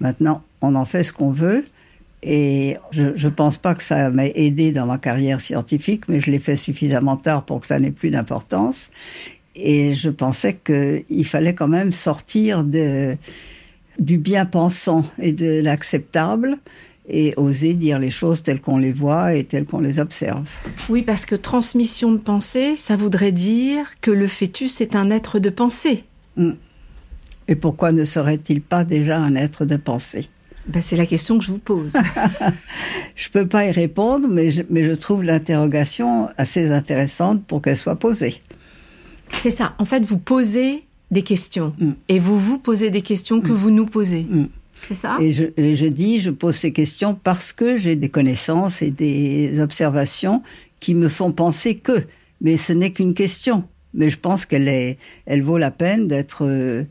Maintenant, 0.00 0.42
on 0.60 0.74
en 0.74 0.84
fait 0.84 1.02
ce 1.02 1.12
qu'on 1.12 1.30
veut. 1.30 1.64
Et 2.22 2.76
je 2.90 3.04
ne 3.04 3.30
pense 3.30 3.58
pas 3.58 3.74
que 3.74 3.82
ça 3.82 4.10
m'ait 4.10 4.32
aidé 4.34 4.72
dans 4.72 4.86
ma 4.86 4.98
carrière 4.98 5.40
scientifique, 5.40 6.08
mais 6.08 6.18
je 6.18 6.30
l'ai 6.30 6.38
fait 6.38 6.56
suffisamment 6.56 7.16
tard 7.16 7.44
pour 7.44 7.60
que 7.60 7.66
ça 7.66 7.78
n'ait 7.78 7.92
plus 7.92 8.10
d'importance. 8.10 8.90
Et 9.54 9.94
je 9.94 10.10
pensais 10.10 10.58
qu'il 10.64 11.24
fallait 11.24 11.54
quand 11.54 11.68
même 11.68 11.92
sortir 11.92 12.64
de, 12.64 13.16
du 13.98 14.18
bien-pensant 14.18 15.04
et 15.20 15.32
de 15.32 15.60
l'acceptable 15.60 16.58
et 17.08 17.34
oser 17.36 17.74
dire 17.74 17.98
les 17.98 18.10
choses 18.10 18.42
telles 18.42 18.60
qu'on 18.60 18.78
les 18.78 18.92
voit 18.92 19.34
et 19.34 19.44
telles 19.44 19.64
qu'on 19.64 19.80
les 19.80 20.00
observe. 20.00 20.48
Oui, 20.88 21.02
parce 21.02 21.24
que 21.24 21.36
transmission 21.36 22.12
de 22.12 22.18
pensée, 22.18 22.76
ça 22.76 22.96
voudrait 22.96 23.32
dire 23.32 24.00
que 24.00 24.10
le 24.10 24.26
fœtus 24.26 24.80
est 24.80 24.96
un 24.96 25.10
être 25.10 25.38
de 25.38 25.50
pensée. 25.50 26.04
Et 27.48 27.54
pourquoi 27.56 27.92
ne 27.92 28.04
serait-il 28.04 28.60
pas 28.60 28.84
déjà 28.84 29.18
un 29.18 29.34
être 29.36 29.64
de 29.64 29.76
pensée? 29.76 30.28
Ben, 30.68 30.82
c'est 30.82 30.96
la 30.96 31.06
question 31.06 31.38
que 31.38 31.44
je 31.44 31.52
vous 31.52 31.58
pose. 31.58 31.92
Je 33.14 33.30
peux 33.30 33.46
pas 33.46 33.66
y 33.66 33.70
répondre, 33.70 34.28
mais 34.28 34.50
je, 34.50 34.62
mais 34.68 34.84
je 34.84 34.92
trouve 34.92 35.22
l'interrogation 35.22 36.28
assez 36.36 36.70
intéressante 36.70 37.42
pour 37.46 37.62
qu'elle 37.62 37.76
soit 37.76 37.96
posée. 37.96 38.42
c'est 39.40 39.50
ça. 39.50 39.74
En 39.78 39.86
fait, 39.86 40.02
vous 40.04 40.18
posez 40.18 40.84
des 41.10 41.22
questions 41.22 41.72
Mm. 41.78 41.92
et 42.08 42.18
vous 42.18 42.36
vous 42.38 42.58
posez 42.58 42.90
des 42.90 43.00
questions 43.02 43.40
que 43.40 43.52
vous 43.52 43.70
nous 43.70 43.86
posez. 43.86 44.22
Mm. 44.28 44.48
C'est 44.86 44.94
ça? 44.94 45.16
Et 45.20 45.30
je, 45.30 45.44
et 45.56 45.74
je 45.74 45.86
dis, 45.86 46.20
je 46.20 46.30
pose 46.30 46.56
ces 46.56 46.72
questions 46.72 47.14
parce 47.14 47.52
que 47.52 47.76
j'ai 47.78 47.96
des 47.96 48.08
connaissances 48.10 48.82
et 48.82 48.90
des 48.90 49.60
observations 49.60 50.42
qui 50.80 50.94
me 50.94 51.08
font 51.08 51.32
penser 51.32 51.76
que. 51.76 52.04
Mais 52.42 52.56
ce 52.56 52.72
n'est 52.74 52.90
qu'une 52.90 53.14
question. 53.14 53.64
Mais 53.94 54.10
je 54.10 54.18
pense 54.18 54.44
qu'elle 54.44 54.96
elle 55.24 55.42
vaut 55.42 55.56
la 55.56 55.70
peine 55.70 56.06
d'être 56.06 56.44
euh, 56.44 56.84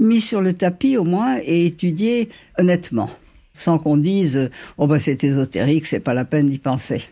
mise 0.00 0.24
sur 0.24 0.40
le 0.40 0.52
tapis 0.52 0.96
au 0.96 1.04
moins 1.04 1.38
et 1.44 1.66
étudiée 1.66 2.28
honnêtement, 2.58 3.10
sans 3.52 3.78
qu'on 3.78 3.96
dise 3.96 4.50
oh 4.78 4.86
ben 4.86 4.98
c'est 4.98 5.22
ésotérique, 5.22 5.86
c'est 5.86 6.00
pas 6.00 6.14
la 6.14 6.24
peine 6.24 6.48
d'y 6.48 6.58
penser. 6.58 7.02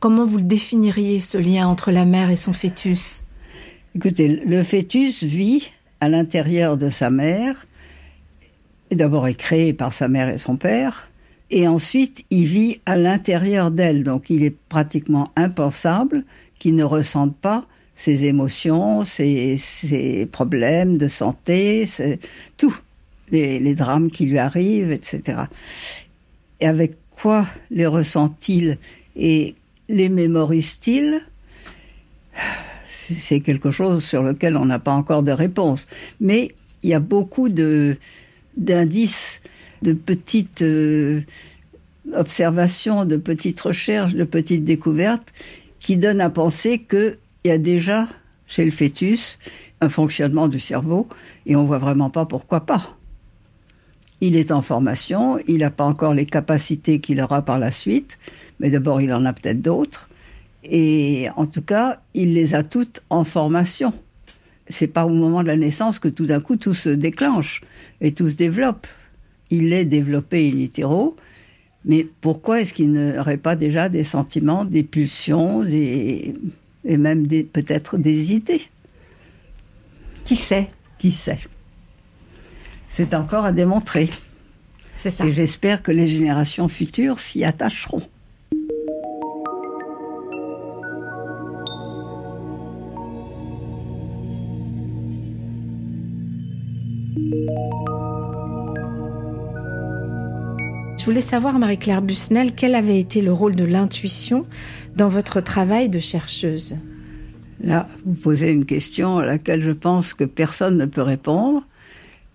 Comment 0.00 0.26
vous 0.26 0.38
le 0.38 0.44
définiriez, 0.44 1.20
ce 1.20 1.38
lien 1.38 1.66
entre 1.66 1.90
la 1.90 2.04
mère 2.04 2.30
et 2.30 2.36
son 2.36 2.52
fœtus? 2.52 3.22
Écoutez, 3.94 4.28
le 4.28 4.62
fœtus 4.62 5.24
vit 5.24 5.70
à 6.00 6.10
l'intérieur 6.10 6.76
de 6.76 6.90
sa 6.90 7.08
mère. 7.08 7.64
D'abord 8.90 9.26
est 9.26 9.34
créé 9.34 9.72
par 9.72 9.92
sa 9.94 10.08
mère 10.08 10.28
et 10.28 10.38
son 10.38 10.56
père. 10.56 11.10
Et 11.50 11.66
ensuite, 11.66 12.24
il 12.30 12.44
vit 12.44 12.80
à 12.86 12.96
l'intérieur 12.96 13.70
d'elle. 13.70 14.04
Donc, 14.04 14.30
il 14.30 14.42
est 14.42 14.54
pratiquement 14.68 15.30
impensable 15.36 16.24
qu'il 16.58 16.74
ne 16.74 16.84
ressente 16.84 17.36
pas 17.36 17.66
ses 17.96 18.26
émotions, 18.26 19.02
ses, 19.04 20.28
problèmes 20.30 20.98
de 20.98 21.08
santé, 21.08 21.88
tout. 22.56 22.76
Les, 23.32 23.74
drames 23.74 24.08
qui 24.12 24.26
lui 24.26 24.38
arrivent, 24.38 24.92
etc. 24.92 25.38
Et 26.60 26.68
avec 26.68 26.94
quoi 27.10 27.44
les 27.72 27.86
ressent-il 27.86 28.78
et 29.16 29.56
les 29.88 30.08
mémorise-t-il? 30.08 31.20
C'est 32.86 33.40
quelque 33.40 33.72
chose 33.72 34.04
sur 34.04 34.22
lequel 34.22 34.56
on 34.56 34.66
n'a 34.66 34.78
pas 34.78 34.92
encore 34.92 35.24
de 35.24 35.32
réponse. 35.32 35.88
Mais 36.20 36.52
il 36.84 36.90
y 36.90 36.94
a 36.94 37.00
beaucoup 37.00 37.48
de 37.48 37.96
d'indices, 38.56 39.42
de 39.82 39.92
petites 39.92 40.62
euh, 40.62 41.20
observations, 42.14 43.04
de 43.04 43.16
petites 43.16 43.60
recherches, 43.60 44.14
de 44.14 44.24
petites 44.24 44.64
découvertes 44.64 45.34
qui 45.80 45.96
donnent 45.96 46.20
à 46.20 46.30
penser 46.30 46.78
qu'il 47.46 47.52
y 47.52 47.54
a 47.54 47.58
déjà 47.58 48.08
chez 48.48 48.64
le 48.64 48.72
fœtus 48.72 49.38
un 49.80 49.88
fonctionnement 49.88 50.48
du 50.48 50.58
cerveau 50.58 51.06
et 51.46 51.54
on 51.54 51.62
voit 51.62 51.78
vraiment 51.78 52.10
pas 52.10 52.26
pourquoi 52.26 52.66
pas. 52.66 52.98
Il 54.20 54.34
est 54.34 54.50
en 54.50 54.62
formation, 54.62 55.38
il 55.46 55.58
n'a 55.58 55.70
pas 55.70 55.84
encore 55.84 56.12
les 56.12 56.26
capacités 56.26 56.98
qu'il 56.98 57.20
aura 57.20 57.42
par 57.42 57.60
la 57.60 57.70
suite, 57.70 58.18
mais 58.58 58.70
d'abord 58.70 59.00
il 59.00 59.12
en 59.12 59.24
a 59.24 59.32
peut-être 59.32 59.62
d'autres. 59.62 60.08
Et 60.64 61.28
en 61.36 61.46
tout 61.46 61.62
cas, 61.62 62.00
il 62.14 62.34
les 62.34 62.56
a 62.56 62.64
toutes 62.64 63.04
en 63.10 63.22
formation. 63.22 63.92
C'est 64.66 64.88
pas 64.88 65.06
au 65.06 65.10
moment 65.10 65.42
de 65.42 65.46
la 65.46 65.56
naissance 65.56 66.00
que 66.00 66.08
tout 66.08 66.26
d'un 66.26 66.40
coup 66.40 66.56
tout 66.56 66.74
se 66.74 66.88
déclenche 66.88 67.60
et 68.00 68.10
tout 68.10 68.28
se 68.28 68.36
développe. 68.36 68.88
Il 69.50 69.72
est 69.72 69.84
développé 69.84 70.50
in 70.50 71.10
mais 71.84 72.08
pourquoi 72.20 72.60
est-ce 72.60 72.74
qu'il 72.74 72.92
n'aurait 72.92 73.36
pas 73.36 73.54
déjà 73.54 73.88
des 73.88 74.02
sentiments, 74.02 74.64
des 74.64 74.82
pulsions, 74.82 75.62
des, 75.62 76.34
et 76.86 76.96
même 76.96 77.26
des- 77.26 77.44
peut-être 77.44 77.98
des 77.98 78.32
idées 78.32 78.62
Qui 80.24 80.36
sait? 80.36 80.68
Qui 80.98 81.12
sait? 81.12 81.38
C'est 82.90 83.12
encore 83.14 83.44
à 83.44 83.52
démontrer. 83.52 84.08
C'est 84.96 85.10
ça. 85.10 85.26
Et 85.26 85.32
j'espère 85.32 85.82
que 85.82 85.92
les 85.92 86.06
générations 86.08 86.68
futures 86.68 87.18
s'y 87.18 87.44
attacheront. 87.44 88.02
Voulais 101.06 101.20
savoir, 101.20 101.58
Marie-Claire 101.60 102.02
Busnel, 102.02 102.52
quel 102.54 102.74
avait 102.74 102.98
été 102.98 103.22
le 103.22 103.32
rôle 103.32 103.54
de 103.54 103.64
l'intuition 103.64 104.44
dans 104.96 105.08
votre 105.08 105.40
travail 105.40 105.88
de 105.88 106.00
chercheuse? 106.00 106.76
Là, 107.62 107.88
vous 108.04 108.14
posez 108.14 108.50
une 108.50 108.64
question 108.64 109.18
à 109.18 109.24
laquelle 109.24 109.60
je 109.60 109.70
pense 109.70 110.14
que 110.14 110.24
personne 110.24 110.76
ne 110.76 110.84
peut 110.84 111.02
répondre, 111.02 111.62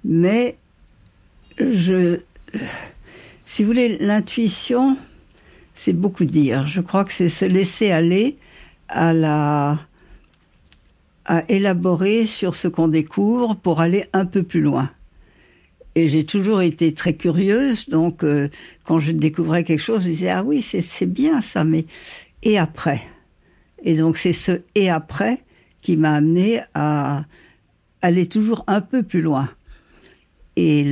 mais 0.05 0.55
je, 1.59 2.21
si 3.43 3.63
vous 3.63 3.67
voulez, 3.67 3.97
l'intuition, 3.99 4.95
c'est 5.75 5.91
beaucoup 5.91 6.23
dire. 6.23 6.65
Je 6.65 6.79
crois 6.79 7.03
que 7.03 7.11
c'est 7.11 7.27
se 7.27 7.43
laisser 7.43 7.91
aller 7.91 8.37
à 8.87 9.13
la, 9.13 9.77
à 11.25 11.43
élaborer 11.49 12.25
sur 12.25 12.55
ce 12.55 12.69
qu'on 12.69 12.87
découvre 12.87 13.55
pour 13.55 13.81
aller 13.81 14.05
un 14.13 14.23
peu 14.23 14.43
plus 14.43 14.61
loin. 14.61 14.89
Et 15.95 16.07
j'ai 16.07 16.25
toujours 16.25 16.61
été 16.61 16.93
très 16.93 17.13
curieuse, 17.13 17.89
donc 17.89 18.23
euh, 18.23 18.47
quand 18.85 18.99
je 18.99 19.11
découvrais 19.11 19.63
quelque 19.63 19.81
chose, 19.81 20.03
je 20.03 20.09
disais 20.09 20.29
ah 20.29 20.43
oui 20.43 20.61
c'est 20.61 21.05
bien 21.05 21.41
ça, 21.41 21.63
mais 21.63 21.85
et 22.43 22.57
après? 22.57 23.01
Et 23.83 23.95
donc 23.95 24.17
c'est 24.17 24.33
ce 24.33 24.61
et 24.75 24.89
après 24.89 25.43
qui 25.81 25.97
m'a 25.97 26.13
amené 26.13 26.61
à 26.73 27.25
aller 28.01 28.27
toujours 28.27 28.63
un 28.67 28.81
peu 28.81 29.03
plus 29.03 29.21
loin. 29.21 29.49
Et 30.55 30.85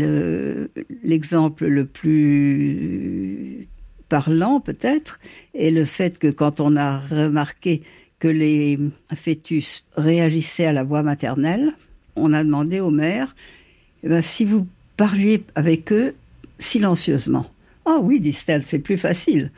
l'exemple 1.03 1.67
le, 1.67 1.85
plus 1.85 3.67
parlant 4.07 4.59
peut-être 4.59 5.19
est 5.53 5.69
le 5.69 5.85
fait 5.85 6.17
que 6.17 6.27
quand 6.27 6.59
on 6.61 6.75
a 6.75 6.99
remarqué 6.99 7.83
que 8.19 8.27
les 8.27 8.79
fœtus 9.13 9.85
réagissaient 9.95 10.65
à 10.65 10.73
la 10.73 10.83
voix 10.83 11.03
maternelle, 11.03 11.71
on 12.15 12.33
a 12.33 12.43
demandé 12.43 12.79
aux 12.79 12.89
mères 12.89 13.35
eh 14.03 14.07
ben, 14.07 14.21
si 14.21 14.45
vous 14.45 14.65
parliez 14.99 15.45
avec 15.55 15.93
eux 15.93 16.13
silencieusement. 16.59 17.45
Ah 17.85 17.99
oui, 18.01 18.19
disent-elles, 18.19 18.65
c'est 18.65 18.79
plus 18.79 18.97
facile. 18.97 19.49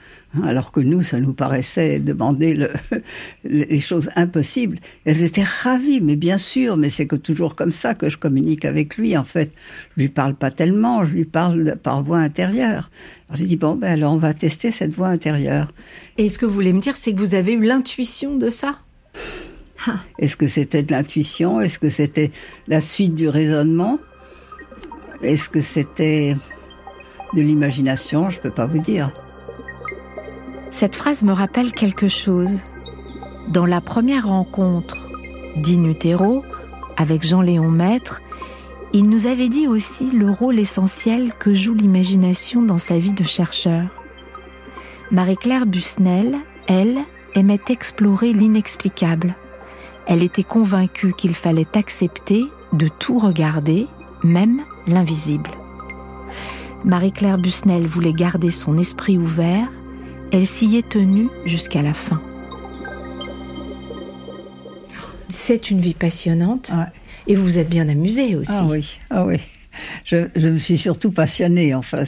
Alors 0.43 0.71
que 0.71 0.79
nous, 0.79 1.01
ça 1.01 1.19
nous 1.19 1.33
paraissait 1.33 1.97
demander 1.99 2.53
le, 2.53 2.69
les 3.43 3.79
choses 3.79 4.11
impossibles. 4.15 4.77
Elles 5.03 5.23
étaient 5.23 5.43
ravies, 5.63 5.99
mais 5.99 6.15
bien 6.15 6.37
sûr, 6.37 6.77
mais 6.77 6.89
c'est 6.89 7.07
que 7.07 7.15
toujours 7.15 7.55
comme 7.55 7.71
ça 7.71 7.95
que 7.95 8.07
je 8.07 8.17
communique 8.17 8.65
avec 8.65 8.97
lui, 8.97 9.17
en 9.17 9.23
fait. 9.23 9.51
Je 9.97 10.03
lui 10.03 10.09
parle 10.09 10.35
pas 10.35 10.51
tellement, 10.51 11.03
je 11.03 11.11
lui 11.11 11.25
parle 11.25 11.75
par 11.81 12.03
voix 12.03 12.19
intérieure. 12.19 12.91
Alors 13.27 13.37
j'ai 13.37 13.45
dit, 13.45 13.57
bon, 13.57 13.73
ben 13.73 13.91
alors 13.91 14.13
on 14.13 14.17
va 14.17 14.35
tester 14.35 14.69
cette 14.69 14.93
voix 14.93 15.07
intérieure. 15.07 15.73
Et 16.19 16.29
ce 16.29 16.37
que 16.37 16.45
vous 16.45 16.53
voulez 16.53 16.71
me 16.71 16.81
dire, 16.81 16.97
c'est 16.97 17.13
que 17.13 17.19
vous 17.19 17.33
avez 17.33 17.53
eu 17.53 17.65
l'intuition 17.65 18.37
de 18.37 18.49
ça? 18.49 18.77
Est-ce 20.19 20.37
que 20.37 20.47
c'était 20.47 20.83
de 20.83 20.91
l'intuition? 20.91 21.59
Est-ce 21.59 21.79
que 21.79 21.89
c'était 21.89 22.31
la 22.67 22.79
suite 22.79 23.15
du 23.15 23.27
raisonnement? 23.27 23.99
Est-ce 25.23 25.49
que 25.49 25.61
c'était 25.61 26.35
de 27.33 27.41
l'imagination, 27.41 28.29
je 28.29 28.37
ne 28.37 28.43
peux 28.43 28.51
pas 28.51 28.65
vous 28.65 28.79
dire. 28.79 29.11
Cette 30.71 30.95
phrase 30.95 31.23
me 31.23 31.33
rappelle 31.33 31.71
quelque 31.73 32.07
chose. 32.07 32.63
Dans 33.49 33.65
la 33.65 33.81
première 33.81 34.27
rencontre 34.27 34.97
d'Inutero 35.57 36.43
avec 36.97 37.25
Jean-Léon 37.25 37.69
Maître, 37.69 38.21
il 38.93 39.07
nous 39.07 39.27
avait 39.27 39.49
dit 39.49 39.67
aussi 39.67 40.11
le 40.11 40.29
rôle 40.29 40.59
essentiel 40.59 41.33
que 41.39 41.53
joue 41.53 41.73
l'imagination 41.73 42.61
dans 42.61 42.77
sa 42.77 42.97
vie 42.97 43.13
de 43.13 43.23
chercheur. 43.23 43.85
Marie-Claire 45.11 45.65
Busnel, 45.65 46.37
elle, 46.67 46.99
aimait 47.35 47.59
explorer 47.69 48.33
l'inexplicable. 48.33 49.35
Elle 50.07 50.23
était 50.23 50.43
convaincue 50.43 51.13
qu'il 51.13 51.35
fallait 51.35 51.67
accepter 51.77 52.43
de 52.73 52.87
tout 52.87 53.19
regarder, 53.19 53.87
même 54.23 54.63
l'invisible. 54.87 55.51
Marie-Claire 56.83 57.37
Busnel 57.37 57.85
voulait 57.85 58.13
garder 58.13 58.49
son 58.49 58.77
esprit 58.77 59.17
ouvert, 59.17 59.67
elle 60.31 60.47
s'y 60.47 60.77
est 60.77 60.89
tenue 60.89 61.29
jusqu'à 61.45 61.81
la 61.81 61.93
fin. 61.93 62.21
C'est 65.29 65.71
une 65.71 65.79
vie 65.79 65.93
passionnante 65.93 66.71
et 67.27 67.35
vous 67.35 67.43
vous 67.43 67.59
êtes 67.59 67.69
bien 67.69 67.87
amusée 67.87 68.35
aussi. 68.35 68.51
Ah 68.53 68.65
oui, 68.69 68.99
ah 69.09 69.25
oui. 69.25 69.37
Je, 70.03 70.47
me 70.49 70.57
suis 70.57 70.77
surtout 70.77 71.11
passionnée. 71.11 71.73
Enfin, 71.73 72.03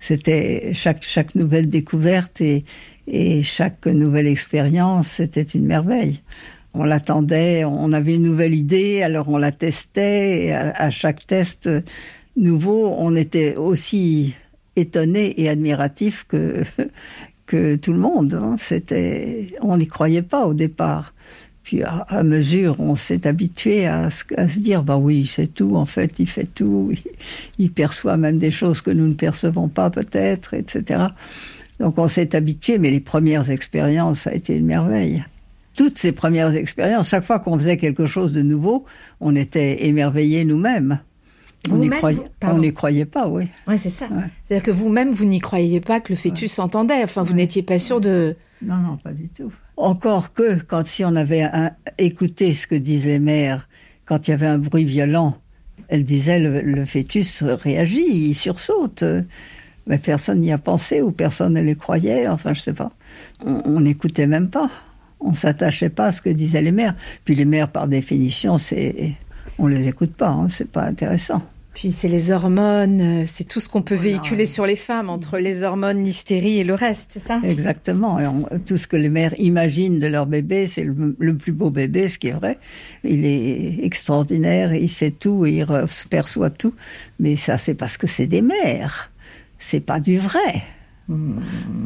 c'était 0.00 0.72
chaque, 0.74 1.02
chaque 1.02 1.34
nouvelle 1.34 1.68
découverte 1.68 2.40
et, 2.40 2.64
et 3.06 3.42
chaque 3.42 3.86
nouvelle 3.86 4.26
expérience, 4.26 5.06
c'était 5.08 5.42
une 5.42 5.64
merveille. 5.64 6.20
On 6.78 6.84
l'attendait, 6.84 7.64
on 7.64 7.92
avait 7.92 8.14
une 8.14 8.22
nouvelle 8.22 8.54
idée, 8.54 9.02
alors 9.02 9.28
on 9.28 9.38
la 9.38 9.52
testait. 9.52 10.46
Et 10.46 10.52
à 10.54 10.90
chaque 10.90 11.26
test, 11.26 11.68
nouveau, 12.36 12.94
on 12.98 13.16
était 13.16 13.56
aussi 13.56 14.34
étonné 14.76 15.40
et 15.40 15.48
admiratif 15.48 16.24
que, 16.28 16.62
que 17.46 17.76
tout 17.76 17.92
le 17.92 17.98
monde. 17.98 18.34
Hein. 18.34 18.56
C'était, 18.58 19.56
on 19.62 19.76
n'y 19.76 19.88
croyait 19.88 20.22
pas 20.22 20.46
au 20.46 20.54
départ. 20.54 21.12
Puis 21.62 21.82
à, 21.82 22.22
mesure, 22.22 22.78
on 22.78 22.94
s'est 22.94 23.26
habitué 23.26 23.86
à, 23.86 24.08
se 24.08 24.60
dire, 24.60 24.84
bah 24.84 24.98
oui, 24.98 25.26
c'est 25.26 25.52
tout, 25.52 25.74
en 25.74 25.84
fait, 25.84 26.20
il 26.20 26.28
fait 26.28 26.46
tout, 26.46 26.92
il, 27.58 27.72
perçoit 27.72 28.16
même 28.16 28.38
des 28.38 28.52
choses 28.52 28.80
que 28.80 28.92
nous 28.92 29.08
ne 29.08 29.14
percevons 29.14 29.66
pas 29.66 29.90
peut-être, 29.90 30.54
etc. 30.54 31.06
Donc 31.80 31.98
on 31.98 32.06
s'est 32.06 32.36
habitué, 32.36 32.78
mais 32.78 32.92
les 32.92 33.00
premières 33.00 33.50
expériences, 33.50 34.20
ça 34.20 34.30
a 34.30 34.34
été 34.34 34.54
une 34.54 34.66
merveille. 34.66 35.24
Toutes 35.76 35.98
ces 35.98 36.12
premières 36.12 36.54
expériences, 36.54 37.10
chaque 37.10 37.24
fois 37.24 37.38
qu'on 37.38 37.58
faisait 37.58 37.76
quelque 37.76 38.06
chose 38.06 38.32
de 38.32 38.42
nouveau, 38.42 38.86
on 39.20 39.36
était 39.36 39.86
émerveillés 39.86 40.44
nous-mêmes. 40.44 41.00
On 41.70 41.78
n'y 41.78 41.90
croyait, 42.72 43.04
pas, 43.04 43.28
oui. 43.28 43.48
Oui, 43.66 43.78
c'est 43.78 43.90
ça. 43.90 44.08
C'est-à-dire 44.44 44.64
que 44.64 44.70
vous-même, 44.70 45.10
vous 45.10 45.24
n'y 45.24 45.40
croyiez 45.40 45.80
pas 45.80 46.00
que 46.00 46.12
le 46.12 46.18
fœtus 46.18 46.52
s'entendait. 46.52 47.02
Enfin, 47.02 47.22
vous 47.22 47.34
n'étiez 47.34 47.62
pas 47.62 47.78
sûr 47.78 48.00
de... 48.00 48.36
Non, 48.62 48.76
non, 48.76 48.96
pas 48.96 49.12
du 49.12 49.28
tout. 49.28 49.52
Encore 49.76 50.32
que, 50.32 50.60
quand 50.60 50.86
si 50.86 51.04
on 51.04 51.14
avait 51.16 51.44
écouté 51.98 52.54
ce 52.54 52.66
que 52.66 52.74
disaient 52.74 53.18
mères, 53.18 53.68
quand 54.04 54.28
il 54.28 54.30
y 54.30 54.34
avait 54.34 54.46
un 54.46 54.58
bruit 54.58 54.84
violent, 54.84 55.36
elle 55.88 56.04
disait 56.04 56.38
le, 56.38 56.84
fœtus 56.86 57.42
réagit, 57.42 58.28
il 58.28 58.34
sursaute. 58.34 59.04
Mais 59.86 59.98
personne 59.98 60.40
n'y 60.40 60.52
a 60.52 60.58
pensé 60.58 61.00
ou 61.02 61.12
personne 61.12 61.54
ne 61.54 61.60
les 61.60 61.76
croyait. 61.76 62.26
Enfin, 62.28 62.54
je 62.54 62.60
sais 62.60 62.72
pas. 62.72 62.90
On 63.44 63.80
n'écoutait 63.80 64.26
même 64.26 64.50
pas. 64.50 64.70
On 65.20 65.32
s'attachait 65.32 65.90
pas 65.90 66.06
à 66.06 66.12
ce 66.12 66.22
que 66.22 66.30
disaient 66.30 66.62
les 66.62 66.72
mères. 66.72 66.94
Puis 67.24 67.34
les 67.34 67.44
mères, 67.44 67.68
par 67.68 67.88
définition, 67.88 68.58
c'est 68.58 69.14
on 69.58 69.66
les 69.66 69.88
écoute 69.88 70.14
pas. 70.14 70.28
Hein, 70.28 70.48
c'est 70.50 70.70
pas 70.70 70.84
intéressant. 70.84 71.42
Puis 71.76 71.92
c'est 71.92 72.08
les 72.08 72.30
hormones, 72.30 73.00
euh, 73.02 73.24
c'est 73.26 73.44
tout 73.44 73.60
ce 73.60 73.68
qu'on 73.68 73.82
peut 73.82 73.96
véhiculer 73.96 74.46
sur 74.46 74.64
les 74.64 74.76
femmes, 74.76 75.10
entre 75.10 75.36
les 75.36 75.62
hormones, 75.62 76.02
l'hystérie 76.02 76.58
et 76.58 76.64
le 76.64 76.72
reste, 76.72 77.10
c'est 77.12 77.20
ça? 77.20 77.38
Exactement. 77.44 78.18
tout 78.64 78.78
ce 78.78 78.86
que 78.86 78.96
les 78.96 79.10
mères 79.10 79.38
imaginent 79.38 79.98
de 79.98 80.06
leur 80.06 80.24
bébé, 80.24 80.68
c'est 80.68 80.84
le, 80.84 81.36
plus 81.36 81.52
beau 81.52 81.68
bébé, 81.68 82.08
ce 82.08 82.16
qui 82.16 82.28
est 82.28 82.32
vrai. 82.32 82.56
Il 83.04 83.26
est 83.26 83.84
extraordinaire, 83.84 84.72
il 84.72 84.88
sait 84.88 85.10
tout, 85.10 85.44
et 85.44 85.58
il 85.58 85.66
perçoit 86.08 86.48
tout. 86.48 86.72
Mais 87.20 87.36
ça, 87.36 87.58
c'est 87.58 87.74
parce 87.74 87.98
que 87.98 88.06
c'est 88.06 88.26
des 88.26 88.40
mères. 88.40 89.12
C'est 89.58 89.80
pas 89.80 90.00
du 90.00 90.16
vrai. 90.16 90.64
Hmm. 91.08 91.40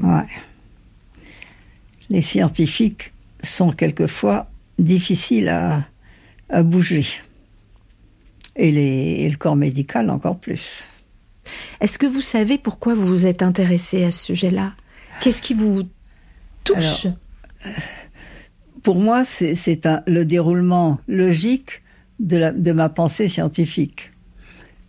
Ouais. 0.05 0.29
Les 2.11 2.23
scientifiques 2.23 3.13
sont 3.43 3.71
quelquefois 3.71 4.51
difficiles 4.79 5.49
à, 5.49 5.85
à 6.49 6.63
bouger 6.63 7.05
et, 8.57 9.29
le 9.29 9.37
corps 9.37 9.57
médical 9.57 10.11
encore 10.11 10.39
plus. 10.39 10.85
Est-ce 11.81 11.99
que 11.99 12.07
vous 12.07 12.21
savez 12.21 12.59
pourquoi 12.59 12.95
vous 12.95 13.07
vous 13.07 13.27
êtes 13.27 13.43
intéressé 13.43 14.05
à 14.05 14.11
ce 14.11 14.27
sujet-là? 14.27 14.75
Qu'est-ce 15.21 15.43
qui 15.43 15.55
vous 15.55 15.83
touche? 16.65 17.07
Euh, 17.07 17.71
Pour 18.83 19.01
moi, 19.01 19.25
c'est 19.25 19.87
le 20.07 20.25
déroulement 20.25 20.99
logique 21.09 21.83
de, 22.19 22.51
de, 22.51 22.73
ma 22.73 22.89
pensée 22.89 23.29
scientifique. 23.29 24.13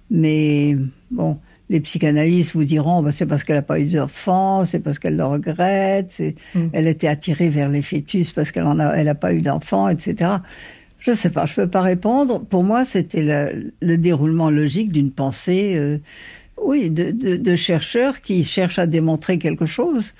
Mais 0.09 0.77
bon, 1.09 1.39
les 1.71 1.79
psychanalystes 1.79 2.53
vous 2.53 2.65
diront, 2.65 3.01
bah, 3.01 3.11
c'est 3.13 3.25
parce 3.25 3.45
qu'elle 3.45 3.55
n'a 3.55 3.61
pas 3.61 3.79
eu 3.79 3.85
d'enfant, 3.85 4.65
c'est 4.65 4.81
parce 4.81 4.99
qu'elle 4.99 5.15
le 5.15 5.25
regrette, 5.25 6.21
mm. 6.53 6.67
elle 6.73 6.85
était 6.85 7.07
attirée 7.07 7.47
vers 7.47 7.69
les 7.69 7.81
fœtus 7.81 8.33
parce 8.33 8.51
qu'elle 8.51 8.65
n'a 8.65 8.93
elle 8.97 9.15
pas 9.15 9.33
eu 9.33 9.39
d'enfant, 9.39 9.87
etc. 9.87 10.31
Je 10.99 11.11
ne 11.11 11.15
sais 11.15 11.29
pas, 11.29 11.45
je 11.45 11.53
ne 11.53 11.65
peux 11.65 11.71
pas 11.71 11.81
répondre. 11.81 12.41
Pour 12.41 12.63
moi, 12.63 12.83
c'était 12.83 13.71
le, 13.79 13.97
déroulement 13.97 14.49
logique 14.49 14.91
d'une 14.91 15.11
pensée, 15.11 15.77
euh, 15.77 15.97
oui, 16.61 16.89
de, 16.89 17.55
chercheurs 17.55 18.19
qui 18.19 18.43
cherchent 18.43 18.77
à 18.77 18.85
démontrer 18.85 19.39
quelque 19.39 19.65
chose. 19.65 20.13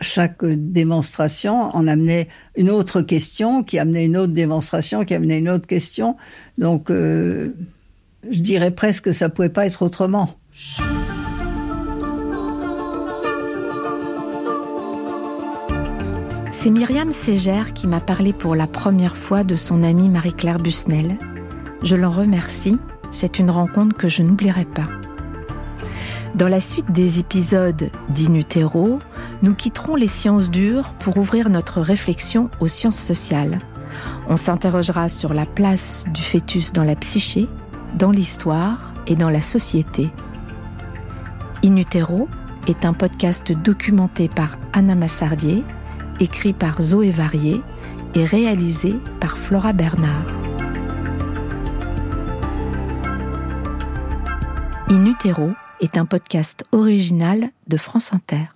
Chaque 0.00 0.44
démonstration 0.44 1.74
en 1.76 1.88
amenait 1.88 2.28
une 2.56 2.70
autre 2.70 3.02
question, 3.02 3.64
qui 3.64 3.80
amenait 3.80 4.04
une 4.04 4.16
autre 4.16 4.32
démonstration, 4.32 5.04
qui 5.04 5.14
amenait 5.14 5.38
une 5.38 5.50
autre 5.50 5.66
question. 5.66 6.16
Donc, 6.56 6.88
euh, 6.88 7.52
je 8.30 8.38
dirais 8.38 8.70
presque 8.70 9.04
que 9.04 9.12
ça 9.12 9.28
pouvait 9.28 9.48
pas 9.48 9.66
être 9.66 9.82
autrement. 9.82 10.36
C'est 16.52 16.70
Myriam 16.70 17.12
Ségère 17.12 17.72
qui 17.72 17.88
m'a 17.88 17.98
parlé 17.98 18.32
pour 18.32 18.54
la 18.54 18.68
première 18.68 19.16
fois 19.16 19.42
de 19.42 19.56
son 19.56 19.82
amie 19.82 20.08
Marie-Claire 20.08 20.58
Busnel. 20.58 21.18
Je 21.82 21.96
l'en 21.96 22.10
remercie, 22.10 22.78
c'est 23.10 23.40
une 23.40 23.50
rencontre 23.50 23.96
que 23.96 24.08
je 24.08 24.22
n'oublierai 24.22 24.64
pas. 24.64 24.88
Dans 26.36 26.48
la 26.48 26.60
suite 26.60 26.92
des 26.92 27.18
épisodes 27.18 27.90
d'Inutero, 28.10 29.00
nous 29.42 29.54
quitterons 29.54 29.96
les 29.96 30.06
sciences 30.06 30.50
dures 30.50 30.94
pour 31.00 31.16
ouvrir 31.16 31.50
notre 31.50 31.80
réflexion 31.80 32.48
aux 32.60 32.68
sciences 32.68 32.98
sociales. 32.98 33.58
On 34.28 34.36
s'interrogera 34.36 35.08
sur 35.08 35.34
la 35.34 35.46
place 35.46 36.04
du 36.14 36.22
fœtus 36.22 36.72
dans 36.72 36.84
la 36.84 36.94
psyché, 36.94 37.48
dans 37.98 38.12
l'histoire 38.12 38.94
et 39.08 39.16
dans 39.16 39.30
la 39.30 39.40
société. 39.40 40.10
In 41.64 41.78
Utero 41.78 42.28
est 42.68 42.84
un 42.84 42.92
podcast 42.92 43.50
documenté 43.50 44.28
par 44.28 44.58
Anna 44.74 44.94
Massardier, 44.94 45.64
écrit 46.20 46.52
par 46.52 46.82
Zoé 46.82 47.10
Varier 47.10 47.62
et 48.14 48.26
réalisé 48.26 48.96
par 49.18 49.38
Flora 49.38 49.72
Bernard. 49.72 50.26
In 54.90 55.06
Utero 55.06 55.52
est 55.80 55.96
un 55.96 56.04
podcast 56.04 56.66
original 56.70 57.48
de 57.66 57.78
France 57.78 58.12
Inter. 58.12 58.53